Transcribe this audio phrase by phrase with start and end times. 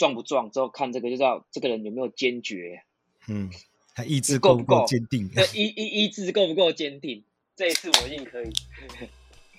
[0.00, 2.82] 壮不壮，之后看这个就知道这个人有没有坚决。
[3.28, 3.50] 嗯，
[3.94, 5.28] 他意志够不够坚定？
[5.28, 7.22] 对，意意意志够不够坚定？
[7.54, 8.50] 这一次我一定可以。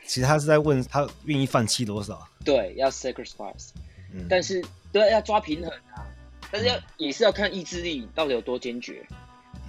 [0.08, 2.28] 其实他是在问他愿意放弃多少？
[2.44, 3.70] 对，要 sacrifice。
[4.12, 6.10] 嗯，但是对，要抓平衡啊。
[6.52, 9.06] 但是要、嗯、也是要看意志力到底有多坚决。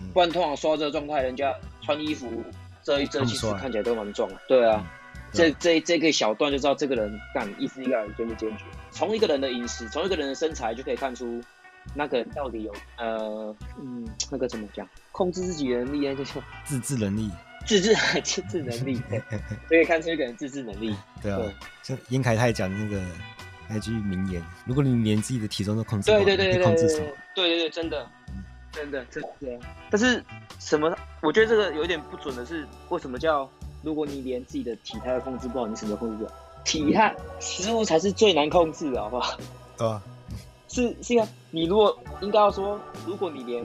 [0.00, 2.42] 嗯，不然通常说到这个状态，人家穿衣服
[2.82, 4.40] 遮一遮，其实看起来都蛮壮的。
[4.48, 4.82] 对啊。
[4.82, 4.98] 嗯
[5.34, 8.64] 这这这个小段就知道这个人干意思一个人坚不坚决。
[8.92, 11.42] 从一个人的饮食，从一个人的身材就可以看出，
[11.94, 17.30] 那个人到底有呃嗯那个怎么讲，控制自己的能力，那就是自制能力，
[17.66, 19.00] 自制 自制能力，
[19.68, 20.94] 可以看出一个人自制能力。
[21.22, 21.40] 对啊，
[21.82, 23.02] 像严凯泰讲那个
[23.68, 26.86] 那句名言：如果你连自己的体重都控制不好，对对对对控制
[27.34, 28.06] 对对对，真的
[28.70, 29.66] 真的真的。
[29.90, 30.22] 但是
[30.58, 30.94] 什么？
[31.22, 33.48] 我觉得这个有点不准的是，为什么叫？
[33.84, 36.32] 如果你连自己的体态都控制不好，你什么都控制不了。
[36.64, 39.36] 体汗食物才是最难控制的，好不好？
[39.76, 40.02] 对啊，
[40.68, 41.28] 是是啊。
[41.50, 43.64] 你如果应该要说，如果你连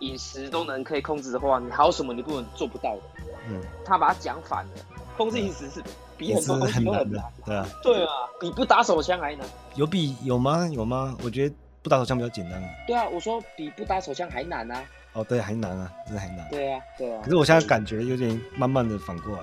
[0.00, 3.02] 饮食都能可以控制的话，你还有什么你不能做不到的？
[3.48, 4.70] 嗯，他把它讲反了，
[5.16, 5.82] 控制饮食是
[6.16, 7.24] 比很多东西都很难。
[7.44, 9.46] 对啊，对啊，比不打手枪还难。
[9.76, 10.68] 有比有吗？
[10.68, 11.16] 有吗？
[11.24, 12.62] 我觉得不打手枪比较简单。
[12.86, 14.82] 对啊，我说比不打手枪还难啊。
[15.14, 16.48] 哦，对，还难啊，真的还难。
[16.50, 17.20] 对啊，对啊。
[17.24, 19.42] 可是我现在感觉有点慢慢的反过来，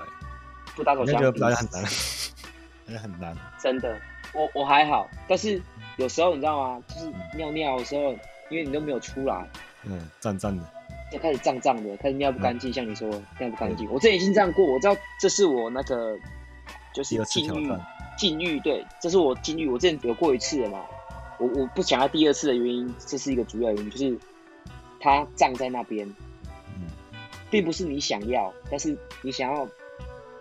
[0.76, 1.84] 不打手枪，不打很难，
[2.90, 3.34] 也很难。
[3.58, 3.98] 真的，
[4.34, 5.60] 我我还好，但是
[5.96, 6.82] 有时候你知道吗？
[6.88, 8.12] 就是尿尿的时候，
[8.48, 9.48] 因为你都没有出来，
[9.84, 10.64] 嗯，胀胀的，
[11.12, 13.90] 就开始胀胀的，开始尿不干净，像你说尿不干净。
[13.90, 16.16] 我之前已经这样过，我知道这是我那个
[16.92, 17.72] 就是禁欲，
[18.18, 19.68] 禁欲，对，这是我禁欲。
[19.68, 20.84] 我之前有过一次了嘛，
[21.38, 24.18] 我我不想要第二次的原因，这是一个主要原因，就是。
[25.02, 26.06] 它胀在那边，
[26.76, 26.84] 嗯，
[27.50, 29.66] 并不是你想要，但是你想要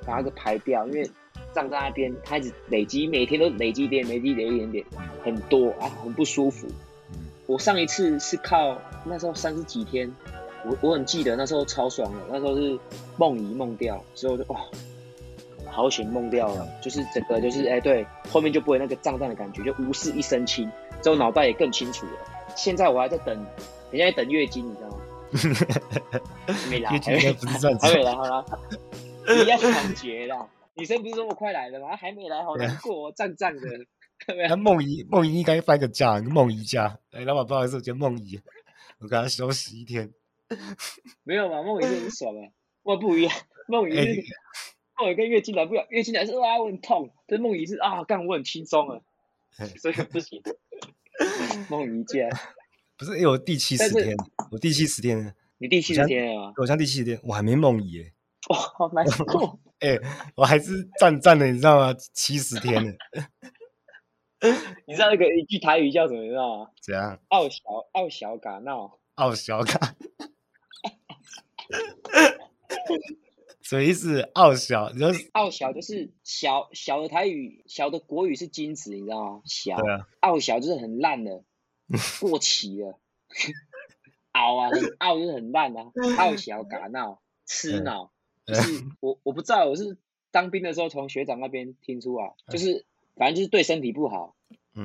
[0.05, 1.09] 把它给排掉，因为
[1.53, 4.85] 胀在那边，开始累积，每天都累积一点，累积一点，一点点，
[5.23, 6.67] 很多啊，很不舒服。
[7.45, 10.11] 我上一次是靠那时候三十几天，
[10.65, 12.77] 我我很记得那时候超爽的，那时候是
[13.17, 14.61] 梦遗梦掉，之后就哇，
[15.69, 20.69] 好险梦掉了，就是整个就是哎、欸、对，后面就不会那个胀胀的感觉，就无事一身轻，
[21.01, 22.11] 之后脑袋也更清楚了。
[22.55, 23.45] 现在我还在等。
[23.91, 24.97] 人家在等月经，你知道吗？
[26.45, 28.45] 还没来，月经不是还没来，好了，
[29.25, 30.47] 你要抢劫了。
[30.79, 31.95] 女生不是这么快来的吗？
[31.95, 33.61] 还没来，好难过，胀胀的。
[34.47, 36.99] 那梦遗，梦遗应该放个假，梦怡假。
[37.11, 38.39] 哎，老板，不好意思，我叫梦怡，
[38.99, 40.11] 我给他休息一天。
[41.23, 42.49] 没有嘛，梦遗很爽啊。
[42.83, 43.33] 我不一样，
[43.67, 44.23] 梦怡是
[44.97, 47.09] 梦遗跟月经来不了，月经来是啊，我很痛。
[47.27, 48.99] 这梦怡是啊，干我很轻松啊，
[49.77, 50.41] 所以不行。
[51.69, 52.27] 梦怡假。
[52.97, 54.17] 不是，因为我第七十天，
[54.51, 56.51] 我第七十天，你第七十天啊？
[56.57, 58.13] 我像第七十天，我还没梦遗耶。
[58.49, 59.59] 哇，好难 过。
[59.79, 59.97] 哎，
[60.35, 61.93] 我还是站站的，你知道吗？
[62.13, 62.91] 七十天呢。
[64.87, 66.21] 你知道那个一句台语叫什么？
[66.23, 66.71] 你知道吗？
[66.81, 67.19] 怎样？
[67.27, 67.59] 傲小
[67.91, 68.99] 傲小嘎闹。
[69.15, 69.95] 傲小嘎。
[73.61, 74.21] 什么意思？
[74.33, 79.41] 傲小，你说傲小就是小小的台语，小的国语是金子，你知道吗？
[79.45, 79.75] 小。
[79.81, 80.07] 对啊。
[80.21, 81.43] 奥小就是很烂的。
[82.21, 82.99] 过期了，
[84.33, 84.69] 傲啊，
[84.99, 88.11] 傲就是很烂啊，傲小嘎闹吃脑，
[88.49, 89.97] 就是我我不知道，我是
[90.31, 94.35] 当兵的时候从学长那边听出啊，就是反正就是对身体不好。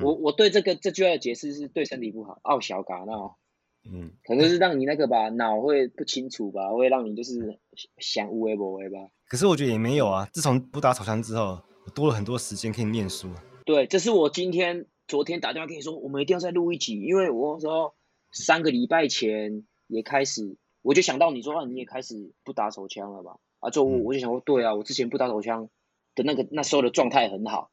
[0.03, 3.37] 我我对这个这句话的解释是对身体不好，拗小嘎闹，
[3.85, 7.59] 嗯，可能是让你那个吧脑会不清楚吧，会让你就是
[7.99, 8.99] 想无为不为吧。
[9.29, 13.29] 可是我觉得也没有啊，自从不打手枪之后，我多了很多时间可以念书。
[13.65, 14.87] 对，这是我今天。
[15.07, 17.95] 昨天打电话跟你说，我们一定要再录一集，因为我说
[18.33, 23.37] 三个礼拜前也开始，我就想到你说啊，你也开始不打手枪了吧？
[23.65, 25.69] 啊，就我我就想说，对啊，我之前不打手枪
[26.15, 27.71] 的那个那时候的状态很好，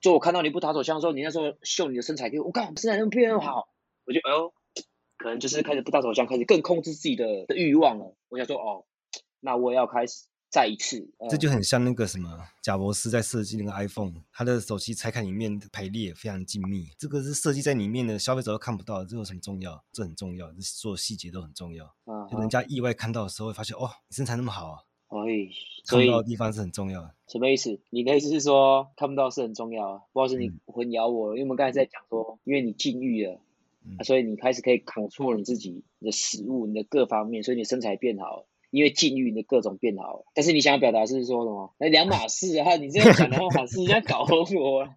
[0.00, 3.68] 就我看到你不打手枪的时候，你那时候秀你的身材给我，我靠，身材那么变好，
[4.04, 4.52] 我就哎呦，
[5.16, 8.14] 可能就是开始不打手枪，开始更控制自己的的欲望了。
[8.28, 8.84] 我想说，哦，
[9.40, 10.26] 那我也要开始。
[10.52, 12.28] 再一次，这就很像那个什么
[12.60, 19.80] 贾博士在设计那个 iPhone，他的手机拆开里面的排列非常精密，这个是设计在里面的，消费者都看不到，这有什么重要？
[19.92, 21.84] 这很重要，这所有细节都很重要。
[21.84, 24.78] 啊，就人家意外看到的时候会发现，哦，你身材那么好啊！
[25.10, 25.50] 可以，
[25.86, 27.14] 看不到的地方是很重要的。
[27.26, 27.80] 什么意思？
[27.90, 30.02] 你的意思是说看不到是很重要啊？
[30.12, 33.40] 不知道是，你混淆我了，因为我们刚才在讲说，因为你禁欲了，
[33.84, 38.46] 嗯，所以你开始可以 control 你自己你的食物，你的各方面，所以你身材变好了。
[38.70, 41.74] 因为禁欲你的各种变好，但是你想要表达是说什么？
[41.78, 42.76] 那两码事啊！
[42.76, 44.88] 你这样讲两码事， 你在搞我。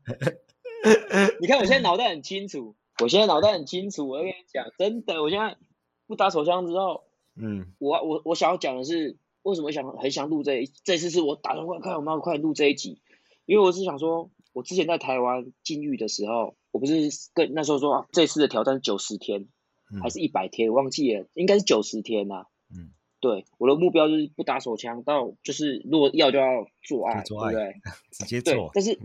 [1.41, 4.07] 你看我现在脑袋很清楚，我现在脑袋很清楚。
[4.07, 5.57] 我跟你讲，真的，我现在
[6.05, 7.05] 不打手枪之后，
[7.35, 13.01] 嗯，我我我想要讲的是，为什么想很想录这一这次是我打算快看我们要快录这一集，
[13.45, 19.49] 因为我是想说，我之前在台湾禁欲的时候，我不是跟那时候说啊，这次的挑战九十天，
[19.93, 22.45] 嗯、还是一百天，我忘记了，应该是九十天呐、啊。
[22.73, 27.81] 嗯，对，我的目标就是不打手枪，到就是如果要就要做爱，做爱对不对？
[28.11, 28.71] 直接做。
[28.73, 28.97] 但是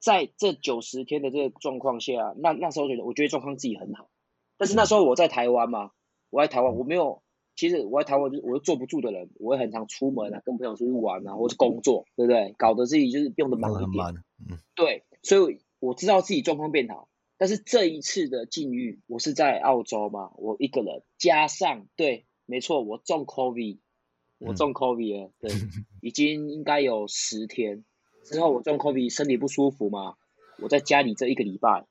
[0.00, 4.10] 在这九十天的这个状况下，那那时候觉得，我觉得状况自己很好。
[4.58, 5.92] 但是那时候我在台湾嘛，
[6.30, 7.22] 我在台湾，我没有。
[7.56, 12.54] 其实我在台湾，就是我是坐不住的人，我会很常出门啊，跟朋友出去玩啊，或是工作，对不对？
[12.58, 14.04] 搞得自己就是用的忙一点。
[14.50, 17.08] 嗯，对，所以我知道自己状况变好。
[17.36, 23.78] 但是这一次的境遇，我是在澳洲嘛，我一个人，加上对，没错，我中 COVID，
[24.38, 25.50] 我中 COVID 了，嗯、对，
[26.00, 27.84] 已经应该有十天
[28.24, 30.14] 之后，我中 COVID，身体不舒服嘛，
[30.62, 31.86] 我在家里这一个礼拜。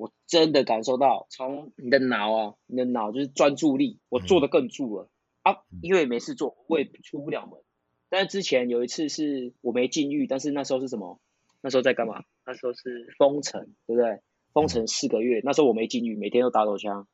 [0.00, 5.10] 我真的感受到，从你的脑啊，你的脑就是专注力，我做的更住了、
[5.42, 7.60] 嗯、啊，因为没事做，我也出不了门。
[8.08, 11.20] 但是之前有一次是我没禁欲，但是那时候是什么？
[11.60, 12.24] 那时候在干嘛？
[12.46, 14.22] 那时候是封城，对不对？
[14.54, 17.06] 封城四个月，那时候我没禁欲，每天都打手枪，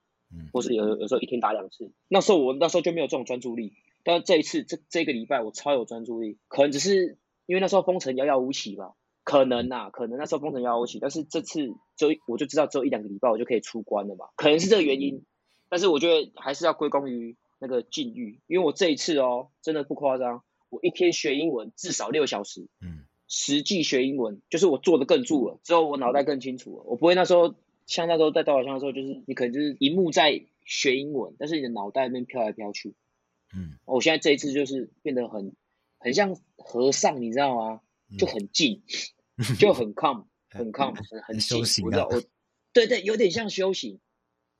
[0.53, 1.91] 或是有有时候一天打两次。
[2.07, 3.73] 那时候我那时候就没有这种专注力，
[4.05, 8.95] 但是这一次这这个礼拜我超有专注力，可能只是因为那时候封城遥遥无期吧。
[9.27, 15.25] 可能呐、啊，可能那时候封城要我起，但是这次就我就知道只有一两个礼拜我就可以出关了嘛，可能是这个原因，
[15.69, 32.95] 但是我觉得还是要归功于那个禁欲，因为我这一次哦，真的不夸张，我一天学英文至少六小时，嗯，实际学英文就是我做的更住了，之后我脑袋更清楚了，我不会那时候像那时候在刀场的时候，就是你可能就是一幕在学英文，但是你的脑袋那边飘来飘去，
[33.53, 35.57] 嗯，我现在这一次就是变得很
[35.99, 37.81] 很像和尚，你知道吗？
[38.17, 38.83] 就很静。
[39.59, 41.85] 就很 calm，很 calm，很很修行。
[41.85, 42.23] 我知道，我
[42.73, 44.01] 对对，有点像修行，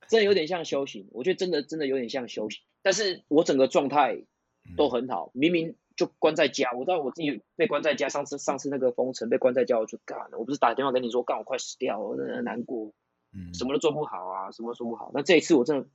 [0.07, 1.07] 真的有点像修行。
[1.11, 2.61] 我觉得真的真的有点像修行。
[2.83, 4.23] 但是我整个状态
[4.75, 8.07] 都很好，明明就关在家，我知道我自己被关在家。
[8.07, 10.37] 上次上次那个封城被关在家，我就干了。
[10.37, 12.93] 我不是打电话跟你说，干我快死掉了，我真的难过，
[13.33, 15.11] 嗯，什么都做不好啊，什么都做不好。
[15.13, 15.87] 那这一次我真的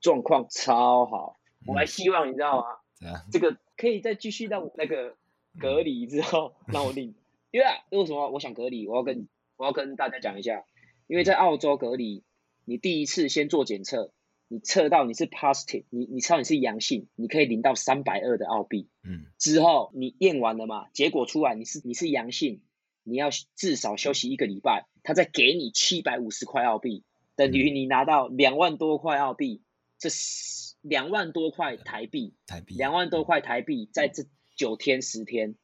[0.00, 1.36] 状况超好，
[1.66, 3.22] 我还希望你知道吗？
[3.32, 5.16] 这个可以再继续让我那个
[5.58, 7.14] 隔离之后让我领。
[7.52, 8.88] 因为为什么我想隔离？
[8.88, 10.64] 我要跟我要跟大家讲一下，
[11.06, 12.24] 因为在澳洲隔离，
[12.64, 14.10] 你第一次先做检测，
[14.48, 18.88] 你测到你是 positive，你你测到你是阳性，你可以领到三百二的澳币。
[19.04, 19.26] 嗯。
[19.38, 20.88] 之后你验完了嘛？
[20.94, 22.62] 结果出来你是你是阳性，
[23.02, 27.04] 你要至少休息一个礼拜，他再给你七百五十块澳币，
[27.36, 29.62] 等于你拿到两万多块澳币，
[29.98, 34.24] 这是两万多块台币，台币两万多块台币，在这
[34.56, 35.54] 九天十天。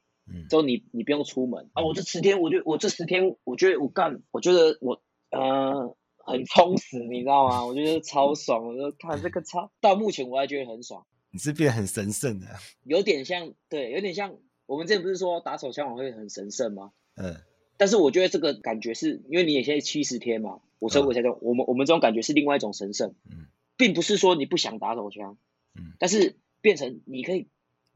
[0.48, 1.82] 之后你你不用出门啊！
[1.82, 7.64] 我这十天，我就我这十天，我觉得我干，我觉得我呃很充实，你知道吗？
[7.64, 11.06] 我觉得超爽，我就看这个超，到目前我还觉得很爽。
[11.30, 12.46] 你是变得很神圣的，
[12.84, 14.36] 有点像，对，有点像
[14.66, 16.92] 我们之前不是说打手枪我会很神圣吗？
[17.16, 17.36] 嗯。
[17.76, 23.46] 但是我觉得这个感觉是因为你也现在七十天嘛，我生活才说我们我们这种感觉是另外一种神圣，嗯，
[23.76, 25.38] 并不是说你不想打手枪，
[25.74, 27.48] 嗯，但是变成你可以。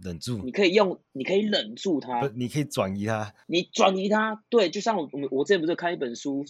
[0.02, 6.44] 忍住，你可以用，你可以忍住它，你可以转移它，你转移它，对，就像我我我之前不是看一本书，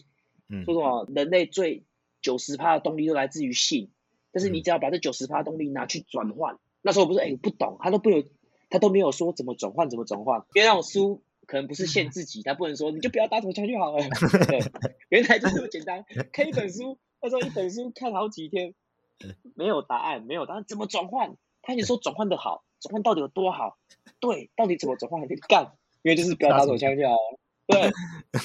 [0.48, 1.84] 嗯，说什么人类最
[2.22, 3.90] 九十趴的动力都来自于性，
[4.32, 8.24] 但是你只要把这九十趴动力拿去转换，嗯、那时候我不是哎、欸、不懂，他都不有，
[8.70, 14.02] 他都没有说怎么转换怎么转换，因为那种书可能不是限自己，他不能说你就不要打手枪就好了，
[14.48, 14.60] 对，
[15.10, 18.74] 原来就这么简单， 看一本书，他说一本书看好几天，
[19.54, 21.36] 没有答案，没有答案，怎么转换？
[21.60, 22.64] 他也说转换的好。
[22.82, 23.78] 转换到底有多好？
[24.20, 25.22] 对，到底怎么转换？
[25.22, 25.72] 你干，
[26.02, 27.16] 因为就是不要打手枪就好。
[27.66, 27.80] 对，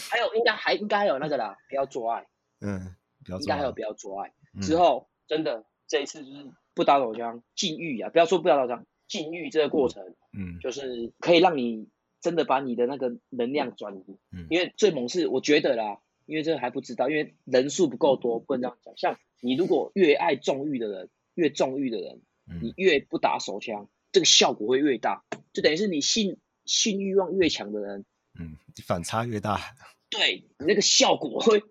[0.10, 2.26] 还有应该还应该还有那个啦，不要做爱。
[2.62, 2.96] 嗯。
[3.30, 4.32] 应该还有不要做爱。
[4.54, 8.10] 嗯、之后真的这一次就是不打手枪，禁欲啊！
[8.10, 11.90] 不要说不要打手枪，禁欲这个过程，嗯，就是可以让你
[12.22, 14.18] 真的把你的那个能量转移。
[14.32, 18.94] 嗯，因为最猛是我觉得啦，因为这个还不知道，因为人数不够多，不能这样讲。
[18.96, 22.22] 像你如果越爱纵欲的人，越纵欲的人，
[22.62, 23.90] 你越不打手枪。
[24.18, 28.04] 这个效果会越大，就等于是你性性欲望越强的人，
[28.40, 29.62] 嗯，反差越大，
[30.10, 31.62] 对，你那个效果会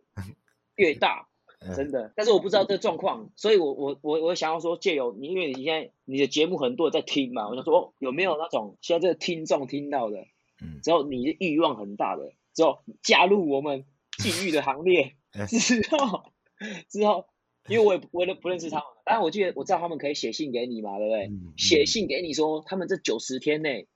[0.76, 1.26] 越大，
[1.74, 2.12] 真的。
[2.14, 10.18] 但是我不知道这状况，所以我我我我想要说，借由你，因为你现在你的节目很多人在听嘛，我想说有没有那种现在这个听众听到的，
[10.62, 13.84] 嗯，之后你的欲望很大的，之后加入我们
[14.18, 15.16] 禁欲的行列
[15.48, 16.30] 之后
[16.88, 17.26] 之后。
[17.68, 21.30] 因为我也不我也不认识他们，当然我记得我知道他们可以写信给你嘛，对不对？
[21.56, 23.87] 写、嗯、信给你说他们这九十天内，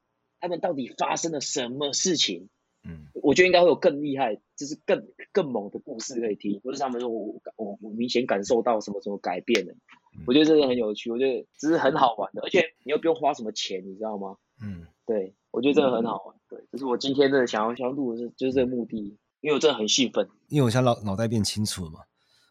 [0.41, 2.49] 他们到底发生了什么事情？
[2.83, 6.59] 嗯，我觉得应该会有更厉害，就是更更猛的故事可以听。
[6.61, 9.73] 不是他们说我我我明显感受到什么什么改变了，
[10.17, 14.37] 嗯、我觉得这个很有趣，我觉得这是很好玩的，而且你又不用花什么钱，你知道吗？
[14.63, 16.37] 嗯，对，我觉得这个很好玩。
[16.49, 19.17] 对，就是我今天真的想要想要录的是就是这个目的。
[19.43, 22.01] 因为我真的很兴奋，因为我现在脑脑袋变清楚了嘛，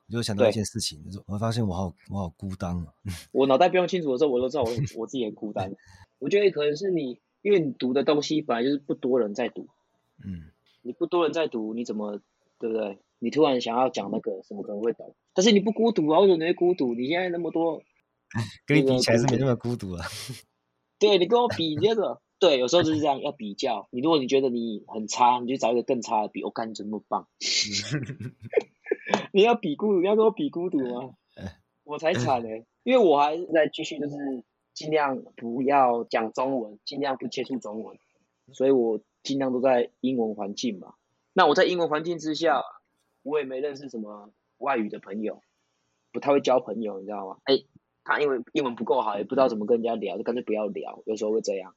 [0.10, 2.94] 我就想到一件事情，就是我会发现我好我好孤单啊。
[3.32, 5.72] 我脑袋不用清楚的时候，我都知道我我自己很孤单。
[6.20, 9.68] 我觉得可能是你，因为你读的东西本来就是不多人在读，
[10.25, 10.51] 嗯，
[10.82, 12.20] 你不多人在读，你怎么
[12.58, 12.98] 对不对？
[13.20, 15.16] 你突然想要讲那个，什么可能会懂？
[15.34, 16.20] 但是你不孤独啊？
[16.22, 16.94] 为什么你会孤独？
[16.96, 17.82] 你现在那么多，
[18.66, 20.04] 跟你比起来是没那么孤独了。
[20.98, 23.88] 对，你跟我比这个，对，有时候就是这样，要比较。
[23.91, 26.43] 你如果你觉得你很差，你就找一个更差的比。
[26.43, 27.27] 我看你怎么棒？
[29.34, 31.13] 你要比孤独，你要跟我比孤独吗？
[31.84, 32.50] 我才惨呢，
[32.84, 34.15] 因为我还在继续，就是
[34.74, 37.98] 尽量不要讲中文，尽量不接触中文，
[38.53, 40.93] 所以我尽量都在英文环境嘛。
[41.34, 42.63] 那我在英文环境之下，
[43.24, 45.41] 我也没认识什么外语的朋友，
[46.13, 47.38] 不太会交朋友，你知道吗？
[47.43, 47.63] 哎。
[48.01, 51.03] 他因为英文不够好，也不知道怎么跟人家聊，就干脆不要聊。
[51.05, 51.75] 有时候会这样，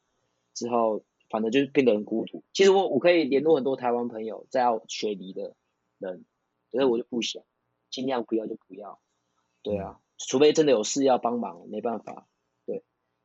[0.55, 2.43] 之后反正就是变得很孤独。
[2.53, 5.55] 其实我我可以联络很多台湾朋友，在要学离的
[5.99, 6.25] 人，
[6.71, 7.43] 可是我就不想，
[7.91, 9.01] 尽量不要就不要。
[9.63, 12.27] 对啊，除非真的有事要帮忙，没办法。
[12.67, 12.85] 对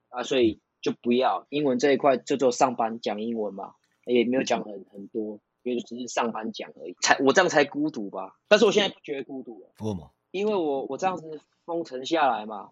[0.09, 6.95] 啊，所以就不要英文这一块，就做上班讲英文嘛，也没有讲很很多，因为就只是上班讲而已。
[7.01, 8.39] 才我这样才孤独吧？
[8.47, 10.13] 但是我现在不觉得孤独了，为什么？
[10.31, 12.71] 因为我我这样子封城下来嘛。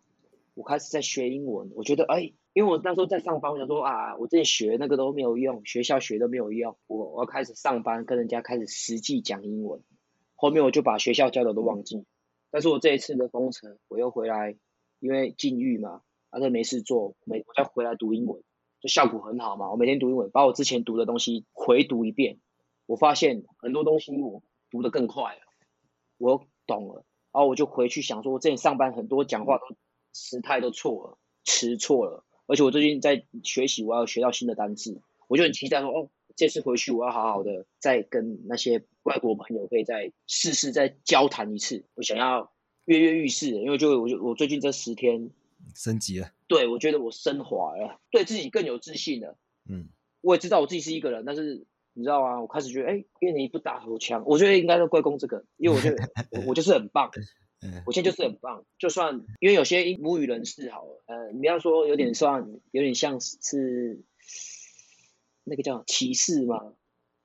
[0.56, 9.84] 我开始在学英文，我觉得哎，因为我那时候在上班，我想说啊，我这些学那个都没有用，学校学都没有用，我我要开始上班，跟人家开始实际讲英文。
[10.34, 12.06] 后面我就把学校教的都忘记。
[12.52, 14.56] 但是我这一次的封城，我又回来，
[15.00, 18.42] 因为禁欲嘛，反正没事做，没我再回来读英文，
[18.80, 19.70] 就效果很好嘛。
[19.72, 22.40] 我每天读英文，把我之前读的东西回读一遍，
[22.86, 25.42] 我发现很多东西我读得更快了，
[26.18, 29.76] 我懂了，然后我就回去想说，我之前上班很多讲话都。
[30.16, 42.54] 时态都错了，词错了，而且我最近在学习，我要学到新的单字，我就很期待说，哦，这次回去我要好好的再跟那些外国朋友可以再试试再交谈一次，我想要
[42.86, 45.30] 跃跃欲试，因为就我就我最近这十天
[45.76, 49.90] 升级了，对，我觉得我升华了，对自己更有自信了，嗯，
[50.22, 52.40] 我也知道我自己是一个人，但是你知道吗？
[52.40, 55.98] 我开始觉得，哎，因为你不打头枪，我觉得应该都归功这个，因为我觉得
[56.32, 57.12] 我，我就是很棒。
[57.86, 64.04] 我现在就是很棒，就算因为有些母语人士好了，呃，你不要说有点算，有点像是
[65.44, 66.74] 那个叫歧视嘛？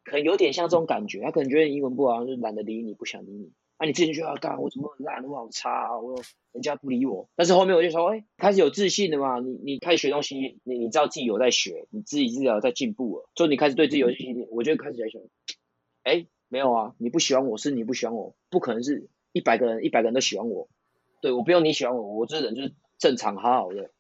[0.04, 3.52] 可能有点像这种感觉，他可能觉得英文不好，就懒得理你，不想理你。
[3.76, 6.20] 啊，你之前就要干，我怎么很烂，我好差啊，我
[6.52, 7.28] 人家不理我。
[7.34, 15.22] 但是后面我就说，哎，开始有自信了嘛，你你开始学东西，你你知道自己有在学，你自己知道在进步了，就你开始对自己有信心，我就开始在想，
[16.02, 19.08] 哎，没有啊，你不喜欢我是你不喜欢我，不可能是。
[19.32, 20.68] 一百个人，一百个人都喜欢我，
[21.20, 23.90] 对，我不用你喜欢我，我这人就是正常好好的，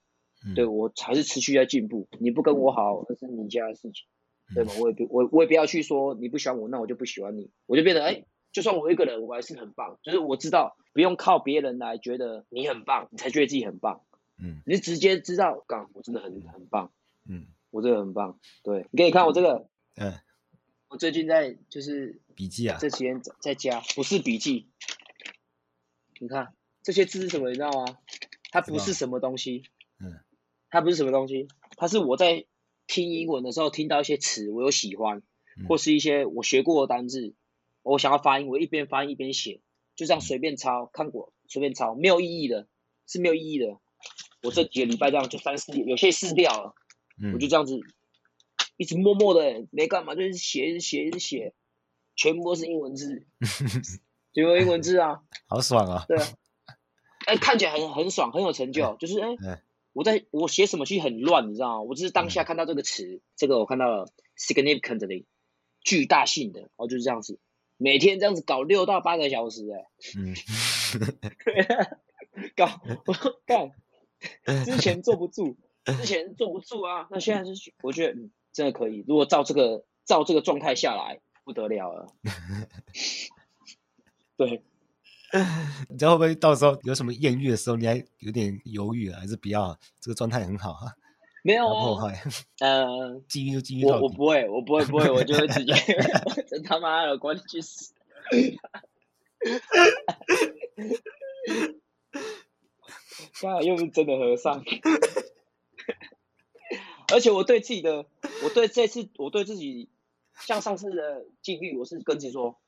[0.44, 2.08] 嗯、对，我还是持续在进步。
[2.18, 4.06] 你不跟我好，那是你家的事情，
[4.54, 4.72] 对吗？
[4.80, 9.98] 我也不，我我也不要去说你不喜欢我，那我就不喜欢你，我就变得哎，就算我一个人，我还是很棒。
[10.02, 14.02] 就是我知道不用靠别人来觉得你很棒，你才觉得自己很棒。
[14.42, 16.90] 嗯，你是直接知道，干，我真的很很棒。
[17.28, 18.38] 嗯，我真的很棒。
[18.62, 20.14] 对，你可以看我这个，嗯，
[20.88, 24.68] 我最近在就是笔记啊，这几天在家，不是笔记。
[26.20, 27.48] 你看这些字是什么？
[27.48, 27.96] 你知道吗？
[28.50, 29.62] 它不是什么东西。
[29.98, 30.20] 嗯，
[30.68, 31.48] 它不是什么东西。
[31.78, 32.44] 它是我在
[32.86, 35.22] 听英文的时候听到一些词，我有喜欢，
[35.66, 37.34] 或是一些我学过的单字，
[37.82, 39.62] 我想要发音，我一边发音一边写，
[39.96, 42.68] 就这样随便抄，看过随便抄，没有意义的，
[43.06, 43.78] 是没有意义的。
[44.42, 46.74] 我这几个礼拜这样就三四，有些撕掉了，
[47.32, 47.80] 我就这样子
[48.76, 51.54] 一直默默的没干嘛，就是写写一写，
[52.14, 53.26] 全部都是英文字。
[54.32, 56.04] 就用英文字啊， 好爽啊！
[56.08, 56.26] 对啊，
[57.26, 58.96] 哎，看起来很很爽，很有成就。
[58.96, 61.82] 就是哎，我在我写什么其实很乱，你知道吗？
[61.82, 64.08] 我只是当下看到这个词，这个我看到了
[64.38, 65.24] significantly，
[65.82, 67.38] 巨大性的，哦，就是这样子，
[67.76, 70.34] 每天这样子搞六到八个小时，哎，嗯，
[72.56, 73.72] 搞我干，
[74.64, 79.04] 之前坐不住，之前坐不住啊，那现在是我觉得嗯，真的可以。
[79.08, 82.06] 如果照这个照这个状态下来，不得了了。
[84.40, 84.62] 对，
[85.90, 89.20] 你知道会不会到时候有什么艳遇的时候，你还有点犹豫啊？
[89.20, 89.78] 还是不要？
[90.00, 90.94] 这个状态很好啊，
[91.44, 92.22] 没有破坏。
[92.60, 93.84] 呃，禁欲就禁欲。
[93.84, 95.74] 我我不会，我不会，不会，我 就会直接
[96.48, 97.92] 真 他妈的关你去死！
[103.42, 104.64] 刚好又不是真的和尚。
[107.12, 108.06] 而且我对自己的，
[108.42, 109.90] 我对这次，我对自己，
[110.40, 112.58] 像上次的境遇，我是跟自己说。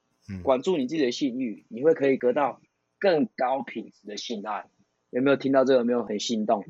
[0.45, 2.61] 管住你自己的性欲，你会可以得到
[3.01, 4.67] 更高品质的性爱。
[5.11, 5.79] 有没有听到这个？
[5.81, 6.65] 有没有很心动？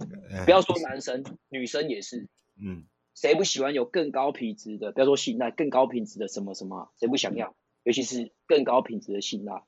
[0.47, 2.27] 不要说男生，女生也是。
[2.57, 2.87] 嗯，
[3.21, 4.93] 谁不喜欢有更高品质的？
[4.93, 6.93] 不要说信赖，更高品质的什么什么？
[7.01, 7.53] 谁不想要？
[7.83, 9.65] 尤其是更高品质的信赖，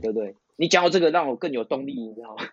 [0.00, 0.34] 对不对？
[0.56, 2.44] 你讲到这个，让我更有动力，你知道吗？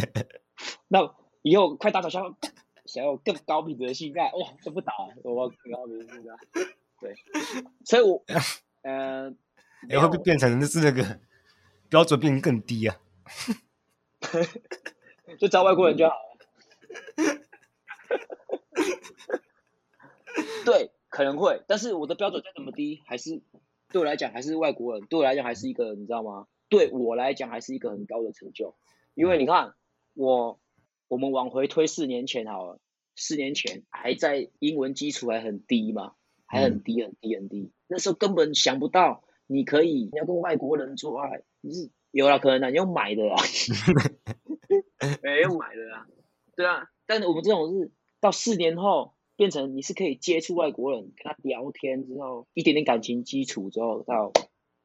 [0.88, 2.36] 那以后快打手枪，
[2.84, 4.92] 想要更高品质的信赖，哇，这不打，
[5.24, 6.36] 我要更高品质的。
[7.00, 7.14] 对，
[7.82, 8.22] 所以我，
[8.84, 9.34] 呃，
[9.88, 11.18] 也会不会变成的是那个
[11.88, 13.00] 标准变更低啊？
[15.40, 16.20] 就招外国人就好了。
[20.66, 23.40] 对，可能会，但是我的标准再怎么低，还是
[23.90, 26.46] 对我来讲还是外国人，对我来讲还是一个，你知道吗？
[26.68, 28.76] 对我来讲还是一个很高的成就，
[29.14, 29.72] 因为你看
[30.14, 30.60] 我，
[31.08, 32.80] 我们往回推四年前好了，
[33.14, 36.12] 四年前还在英文基础还很低嘛。
[36.48, 43.36] 还很低很低很低，那时候根本想不到你可以你要跟外国人做爱，你是有了可能的，你用买的啊，
[45.24, 46.06] 没用买的啦，
[46.54, 54.32] 对啊，但是我们这种是到四年后变成你是可以接触外国人，跟他聊天之后一点点感情基础之后到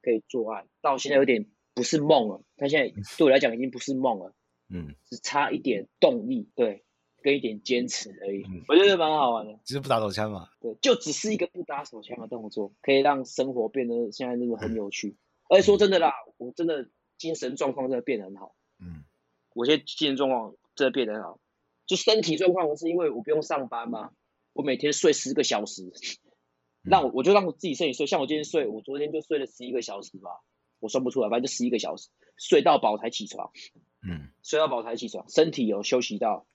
[0.02, 4.36] 可以做爱，到现在有点不是梦了，他现在对我来讲已经不是梦了，
[4.70, 6.84] 嗯，只差一点动力，对。
[7.24, 9.60] 跟一点坚持而已，嗯、我觉得蛮好玩的。
[9.64, 10.50] 只是不打手枪嘛？
[10.60, 15.10] 对，就只是一个不打手枪的动作，可以让生活变得现在那么很有趣。
[15.10, 15.18] 嗯、
[15.50, 18.56] 而且说真的啦，我真的精神状况真的变得很好。
[18.80, 19.04] 嗯，
[19.54, 21.40] 我现在精神状况真的变得很好。
[21.86, 24.14] 就身体状况是因为我不用上班嘛，
[24.54, 25.92] 我每天睡十个小时，
[26.82, 28.06] 让我我就让我自己身体睡。
[28.08, 30.30] 像我今天睡，我昨天就睡了十一个小时吧，
[30.80, 33.52] 我算不出来，反正就十一个小时，睡到饱才起床。
[34.04, 36.48] 嗯，睡到饱才起床，身体有休息到。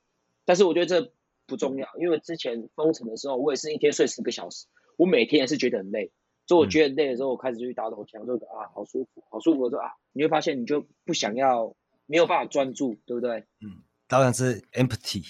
[0.44, 1.12] 但是我觉得这
[1.46, 6.12] 不重要，因为之前封城的时候，我也是一天睡十个小时，我每天也是觉得很累。
[6.46, 11.74] 所以我觉得累的时候，我开始就去打手枪，就啊，好舒服，好舒服的时候啊，你会发现你就不想要，
[12.06, 13.40] 没有办法专注，对不对？
[13.61, 15.24] 嗯，当然是 empty，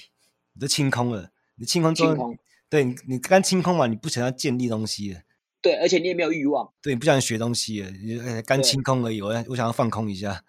[0.52, 5.20] 你都清空了，你清空之后，清空对你你刚清空嘛，你不想要建立东西了，
[5.60, 10.44] 对，而且你也没有欲望，对，你不想学东西了，你刚清空而已，我我想要放空一下。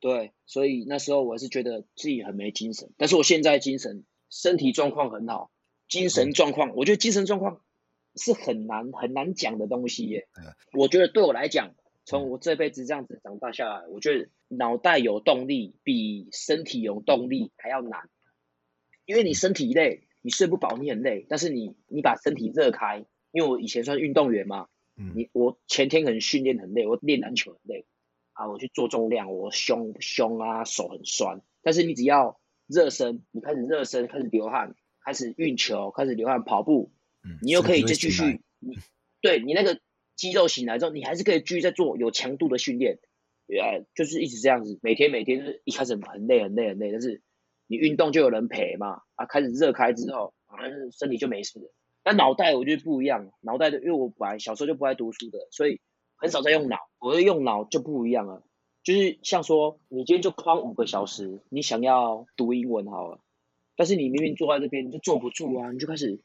[0.00, 4.04] 对，所以那时候我是觉得自己很没精神，但是我现在精神。
[4.32, 5.50] 身体状况很好，
[5.88, 7.62] 精神状况，我觉得精神状况
[8.14, 10.28] 是很难很难讲的东西耶。
[10.72, 18.08] 我觉得对我来讲，从我这辈子这样子长大下来，我觉得脑袋有动力比身体有动力还要难。
[19.04, 24.68] 因为你身体累，你睡不饱，你很累，但是你你把身体热开，因为我以前算运动员嘛，
[25.14, 27.86] 你我前天可能训练很累，我练篮球很累
[28.32, 32.38] 啊，我去做重量，我胸胸啊手很酸，但是你只要。
[32.72, 36.92] 热身，你开始热身，开始流汗，开始运球，开始流汗跑步，
[37.24, 38.78] 嗯、你又可以再继续，你
[39.20, 39.80] 对你那个
[40.14, 43.00] 肌肉醒来之后，你还是可以继续在做有强度的训练，
[43.48, 47.22] 呃，就是一直这样子，每天每天就是一开始很累很累很累，但是
[47.70, 50.58] 你运动就有人陪嘛，啊，开始热开之后，啊，
[50.90, 51.72] 身体就没事了。
[52.02, 55.80] 但脑袋我觉得不一样，脑袋的，因为我本来小时候就不爱读书的，所以
[56.16, 58.42] 很少在用脑，我的用脑就不一样了。
[58.82, 63.20] 就是像说，你今天就框五个小时，你想要读英文好了，
[63.76, 66.20] 但是你明明坐在这边，你就坐不住啊，你就开始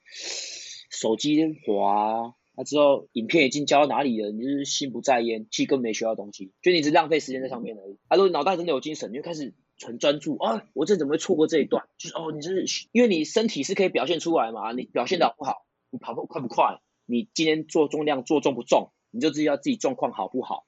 [0.90, 4.32] 手机滑，那、啊、之后影片已经教到哪里了？
[4.32, 8.00] 你就是心不在焉，其实根本没学到东西，就你只浪费时间在上面而已。
[8.08, 11.88] 啊，如果脑袋真的有精神，你就开始很专注啊，我这怎么会错过这一段？
[11.98, 20.66] 就是哦，你就是因为你身体是可以表现出来嘛，你表现的好不好，你跑步快不快，你今天做重量做重不重，你就知道自己状况好不好。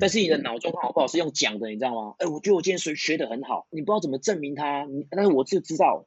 [0.00, 2.14] 但是你的脑状况好不好是用讲的，你知道吗？
[2.18, 6.06] 哎，我觉得我今天学学的很好，你不知道怎么证明它，你但是我就知道，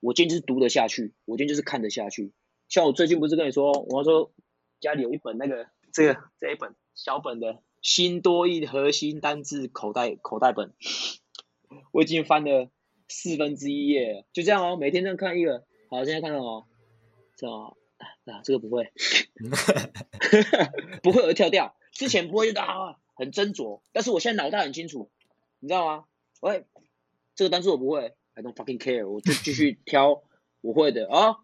[0.00, 2.32] 我今天就是读得下去，我今天就是看得下去。
[2.68, 4.32] 像我最近不是跟你说，我说
[4.80, 10.72] 家里有一本那个这个这一本小本的新多益核心单字口袋口袋本，
[11.92, 12.70] 我已经翻了
[13.08, 15.64] 四分之一页，就这样哦，每天这样看一个。
[15.90, 16.66] 好，现在看到哦，
[17.36, 17.76] 这样
[18.26, 18.92] 啊，这个不会，
[21.02, 22.96] 不会我会跳掉，之前不会就啊。
[23.20, 25.10] 很斟酌，但是我现在脑袋很清楚，
[25.58, 26.04] 你知道吗？
[26.40, 26.66] 喂，
[27.34, 30.22] 这个单词我不会，I don't fucking care，我就继续 挑
[30.60, 31.36] 我会的啊、哦。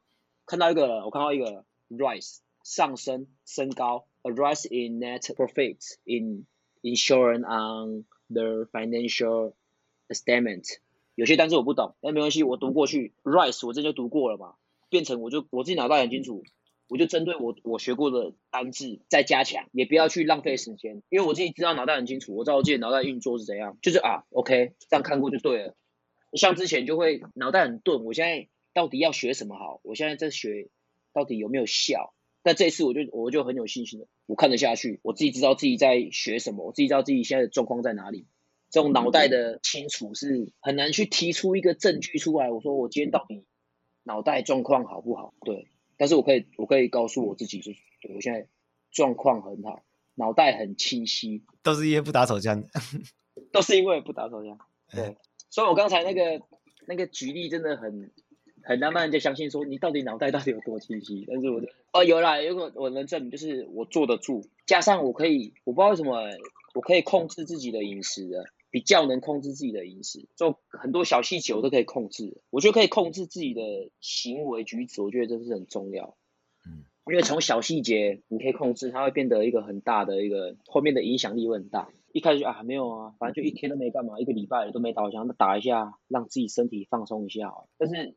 [0.46, 6.46] 看到一个了，我看到一个 rise 上升升高，a rise in net profits in
[6.82, 9.54] insurance on the financial
[10.14, 10.78] statement。
[11.14, 14.54] 有些单词我不懂，但没关系，我读过去，rise 我这就读过了嘛，
[14.88, 16.42] 变成我就我自己脑袋很清楚。
[16.86, 25.74] 我就针对我我学过的单字再加强，也不要去浪费时间，因为我自己知道脑袋很清楚，我知道我自己脑袋运作是怎样，就是啊，OK，这样看过就对了。
[26.34, 29.80] 像之前就会脑袋很钝，我现在到底要学什么好？
[29.82, 30.68] 我现在在学
[31.14, 32.12] 到底有没有效？
[32.42, 38.26] 但这一次我就我就很有信心了，我看得下去，我自己知道自己在学什么，我自己知道自己现在的状况在哪里。
[38.74, 42.50] 这种脑袋的清楚是很难去提出一个证据出来。
[42.50, 43.44] 我说我今天到底
[44.02, 45.32] 脑袋状况好不好？
[45.42, 45.68] 对。
[45.96, 47.78] 但是我可以，我可以告诉我自己，就是
[48.12, 48.48] 我现在
[48.90, 49.84] 状况很好，
[50.16, 52.64] 脑袋很清晰，都是因为不打手枪，
[53.52, 54.58] 都是因为不打手枪。
[54.90, 55.16] 对，
[55.50, 56.44] 所以我刚才那个
[56.88, 58.10] 那个举例真的很
[58.64, 61.24] 很难让人家相信，说你到底脑袋到底有多清晰。
[61.28, 66.18] 但是我哦有啦，如果我能证明，就是我坐得住，加上我可以，我不知道为什么，
[66.74, 68.44] 我可以控制自己的饮食的。
[68.74, 72.42] 比较能控制自己的饮食，就很多小细节我都可以控制。
[72.50, 73.62] 我觉得可以控制自己的
[74.00, 76.16] 行为举止，我觉得这是很重要。
[76.66, 81.88] 嗯，因为从小细节你可以控制，它会变得一个很大的一个后面的影响力会很大。
[82.12, 87.54] 一开始啊没有啊，反正就一天都没干嘛，一个礼拜都没打，想打一下，让自己身体放松一下。
[87.78, 88.16] 但是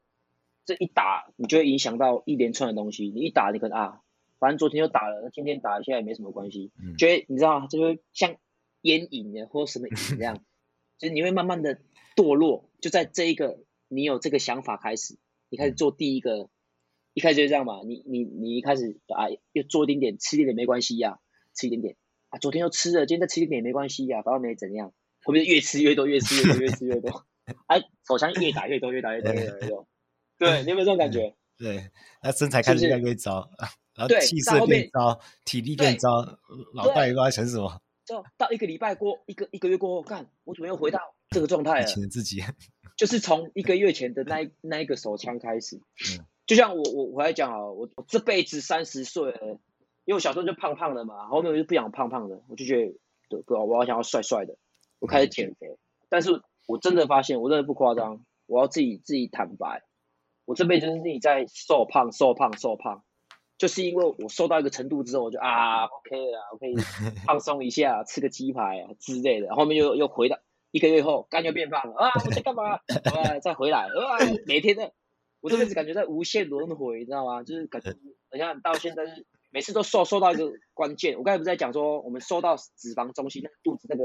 [0.65, 3.11] 这一打，你就会影响到一连串的东西。
[3.11, 4.01] 你一打，你可能啊，
[4.39, 6.71] 反正昨天就打了，今天打一下也没什么关系。
[6.83, 7.67] 嗯，觉得你知道吗？
[7.67, 8.37] 就会像。
[8.81, 10.43] 烟瘾的 或什么瘾这样，
[10.97, 11.79] 就是你会慢慢的
[12.15, 15.17] 堕落，就在这一个你有这个想法开始，
[15.49, 16.49] 你开始做第一个，
[17.13, 21.19] 一开始就这样嘛，你你你一开始啊，又做一点点，吃一点点没关系呀、啊，
[21.53, 21.95] 吃一点点。
[22.29, 27.25] 啊，昨天又吃了，今天再吃一点点也没关系呀、啊，反正没怎样，后面越吃越多，越吃越多，越吃越多，
[27.67, 29.87] 哎、 啊，手枪越打越多，越打越多，越打越多，
[30.37, 31.33] 对，你有没有这种感觉？
[31.57, 31.89] 对，
[32.21, 33.49] 那身材开始越来越糟，
[33.95, 36.09] 然后气色变糟，体力变糟，
[36.75, 37.81] 脑袋也不知道成什么。
[38.07, 41.83] 就到一个礼拜过一个一个月过后，看我怎么又回到这个状态了？
[41.83, 42.41] 以前的自己，
[42.95, 45.75] 就是从一个月前的那那一个手枪开始。
[45.75, 49.59] 嗯，就像我我我还讲啊，我我这辈子三十岁了，
[50.05, 52.95] 因为我小时候就胖胖的嘛，后面我就不想胖胖的，我就觉得
[53.27, 54.57] 对不，我要想要帅帅的，
[54.99, 55.67] 我开始减肥。
[55.67, 59.83] 嗯，但是我真的发现，我真的不夸张，我要自己自己坦白，
[60.45, 63.03] 我这辈子是自己在瘦胖瘦胖瘦胖。
[63.57, 66.75] 就是因为我瘦到一个程度之后，我就啊，OK 了，我可以
[67.25, 69.55] 放松一下，吃个鸡排啊之类的。
[69.55, 70.37] 后面又又回到
[70.71, 72.11] 一个月后，肝又变胖了啊！
[72.23, 72.73] 我在干嘛？
[72.73, 73.89] 啊，再回来啊！
[74.45, 74.93] 每天的，
[75.41, 77.41] 我这辈子感觉在无限轮回，你知道吗？
[77.43, 77.89] 就是感觉
[78.29, 81.17] 好像到现在是每次都瘦瘦到一个关键。
[81.17, 84.03] 我刚才不是在讲说，我们瘦到脂肪中心，那个肚子那个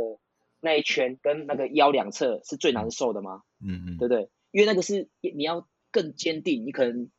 [0.61, 3.43] 那一圈跟那个腰两侧是最难受的吗？
[3.61, 4.31] 嗯嗯，对不对？
[4.51, 7.11] 因为那个是你要更坚定，你可能。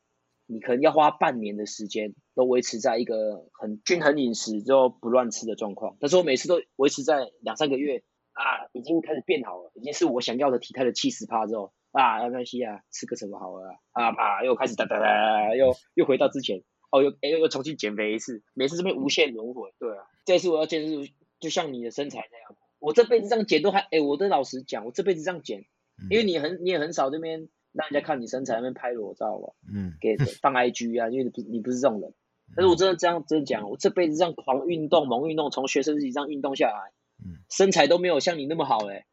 [0.45, 5.95] 你可能要花半年的时间，都维持在一个很均衡饮食之后不乱吃的状况。
[5.99, 8.03] 但是我每次都维持在两三个月
[8.33, 19.73] 啊，已经开始变好了，已经是我想要的体态的七十趴之后啊，没关系啊，吃个什么好了啊，啊，啪又开始哒哒哒，又又回到之前，哦，又又又重新减肥一次，每次这边无限轮回。
[19.79, 25.65] 对啊，这次我要减是就像你的身材那样，我这辈子这样减都还，哎，我都老实讲，我这辈子这样减，
[26.09, 27.47] 因为你很你也很少这边。
[27.73, 32.13] 让人家看你身材，那边拍裸照了，嗯， 给放 IG 啊，因为你不你不是这种人。
[32.55, 36.91] 但是我真的这样真的讲，我这辈子这样狂运动、猛运动，从学生时期这样运动下来，
[37.25, 39.05] 嗯，身材都没有像你那么好哎、欸。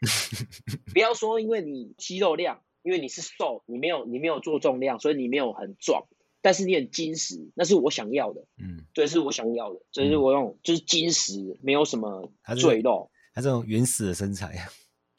[0.93, 6.07] 不要说因为你肌肉量，因为你是瘦，你没有你没有做重量，所以你没有很壮，
[6.43, 14.69] 但是你很精实，那是我想要的，嗯，对，是我想要的，所以我用就是精实，没有什么赘肉，他这种原始的身材。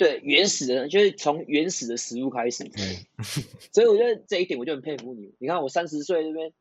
[0.02, 2.64] 对，原始的，就是从原始的食物开始。
[3.72, 5.36] 所以我觉得这一点我就很佩服你。
[5.38, 6.52] 你看我三十岁这边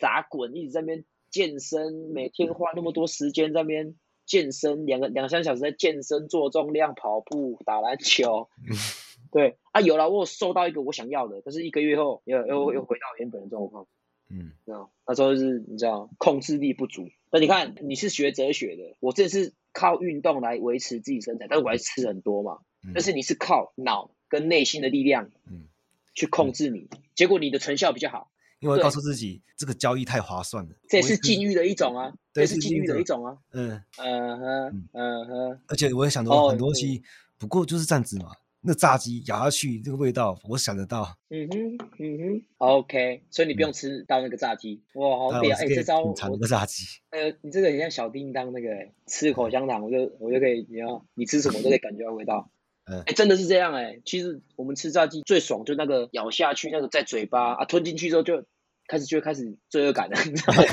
[0.00, 8.48] 打滚，一直在那边健身，每天花那么多时间在那边健身，两个两三小时在健身，做重量、跑步、打篮球。
[9.30, 13.86] 对啊，有了，我有收到一个我想要的，但是一个月后又又又回到原本的状况。
[14.30, 17.06] 嗯，知道那时候是你知道控制力不足。
[17.30, 22.60] 那你看你是学哲学的，我这是靠运动来维持自己身材，但是我还是吃很多嘛。
[22.88, 25.68] 嗯、但是你是靠脑跟内心的力量，嗯，
[26.14, 28.30] 去控制你，嗯、结果你的成效比较好。
[28.60, 33.38] 因为告诉自己这个交易太划算了，这也是禁欲的一种啊，对，这是禁欲的一种啊。
[33.52, 37.00] 嗯嗯哼嗯哼，而且我也想到很多东西，
[37.38, 38.32] 不过就是这样子嘛。
[38.60, 41.16] 那炸鸡咬下去，这个味道我想得到。
[41.30, 44.82] 嗯哼，嗯哼，OK，所以你不用吃到那个炸鸡。
[44.94, 45.56] 哇，好屌！
[45.56, 46.84] 哎，这招我尝个炸鸡。
[47.10, 48.68] 呃，你这个很像小叮当那个，
[49.06, 52.50] 吃口香糖，我就我就可以，你要你吃什么都可以感觉到味道。
[52.88, 54.00] 嗯，哎，真的是这样哎。
[54.04, 58.44] 其实我们吃炸鸡最爽，就那个咬下去，那个在嘴巴啊吞进去之后，就
[58.86, 60.62] 开始就会开始罪恶感了，你知道吗？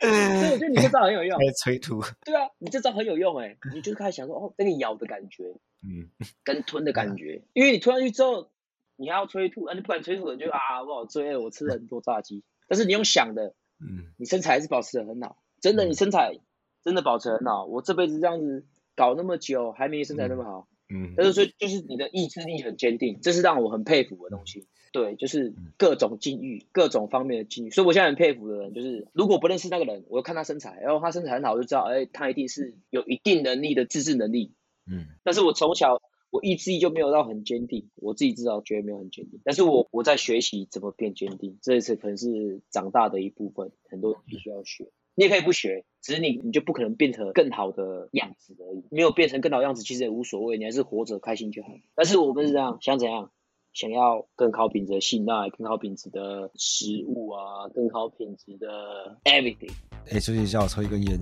[0.00, 0.08] 所
[0.48, 1.38] 以我觉得你这招很有用。
[1.62, 2.00] 催吐。
[2.24, 5.44] 对啊，你这招很有用哎，你就开始想说哦，那个咬的感觉。
[5.82, 6.08] 嗯，
[6.44, 8.50] 跟吞的感觉，因为你吞下去之后，
[8.96, 12.42] 你还要催吐，啊，你不敢催吐，你就啊，我好醉，我吃了很多炸鸡。
[12.68, 16.38] 但是你用想的，嗯，你身材还是保持得很好，真的，你身材
[16.84, 17.64] 真的保持很好。
[17.64, 18.64] 我这辈子这样子
[19.00, 21.14] 搞那么久，还没身材那么好，嗯。
[21.16, 24.66] 但是说，就是你的意志力很坚定，这是让我很佩服的东西。
[24.92, 27.70] 对，就是各种境遇，各种方面的境遇。
[27.70, 34.52] 所以我现在很佩服的人，就是如果不认识那个人，我就看他身材，然后他身材很好，我就知道，哎，他一定是有一定能力的自制能力。
[34.90, 39.40] 嗯，但是我从小我意志力就没有到很坚定，我自己知道觉得没有很坚定。
[39.44, 44.90] 但是我我在学习怎么变坚定，这一次可能是长大的一部分，很多必须要学。
[45.14, 48.84] 你也可以不学，只是你你就不可能变成更好的样子而已。
[48.90, 51.68] 没有变成更好的样子，其实也无所谓，你还是活着开心就好。
[51.94, 53.30] 但是我们是这样，想怎样？
[53.72, 59.70] 想要更高品质的信赖，更高品质的食物啊，更高品质的 everything。
[60.10, 61.16] 哎，休息一下，我抽一根烟。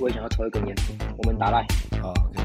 [0.00, 0.74] 我也想要抽一根烟。
[1.18, 1.64] 我们打赖。
[2.00, 2.42] 好，OK。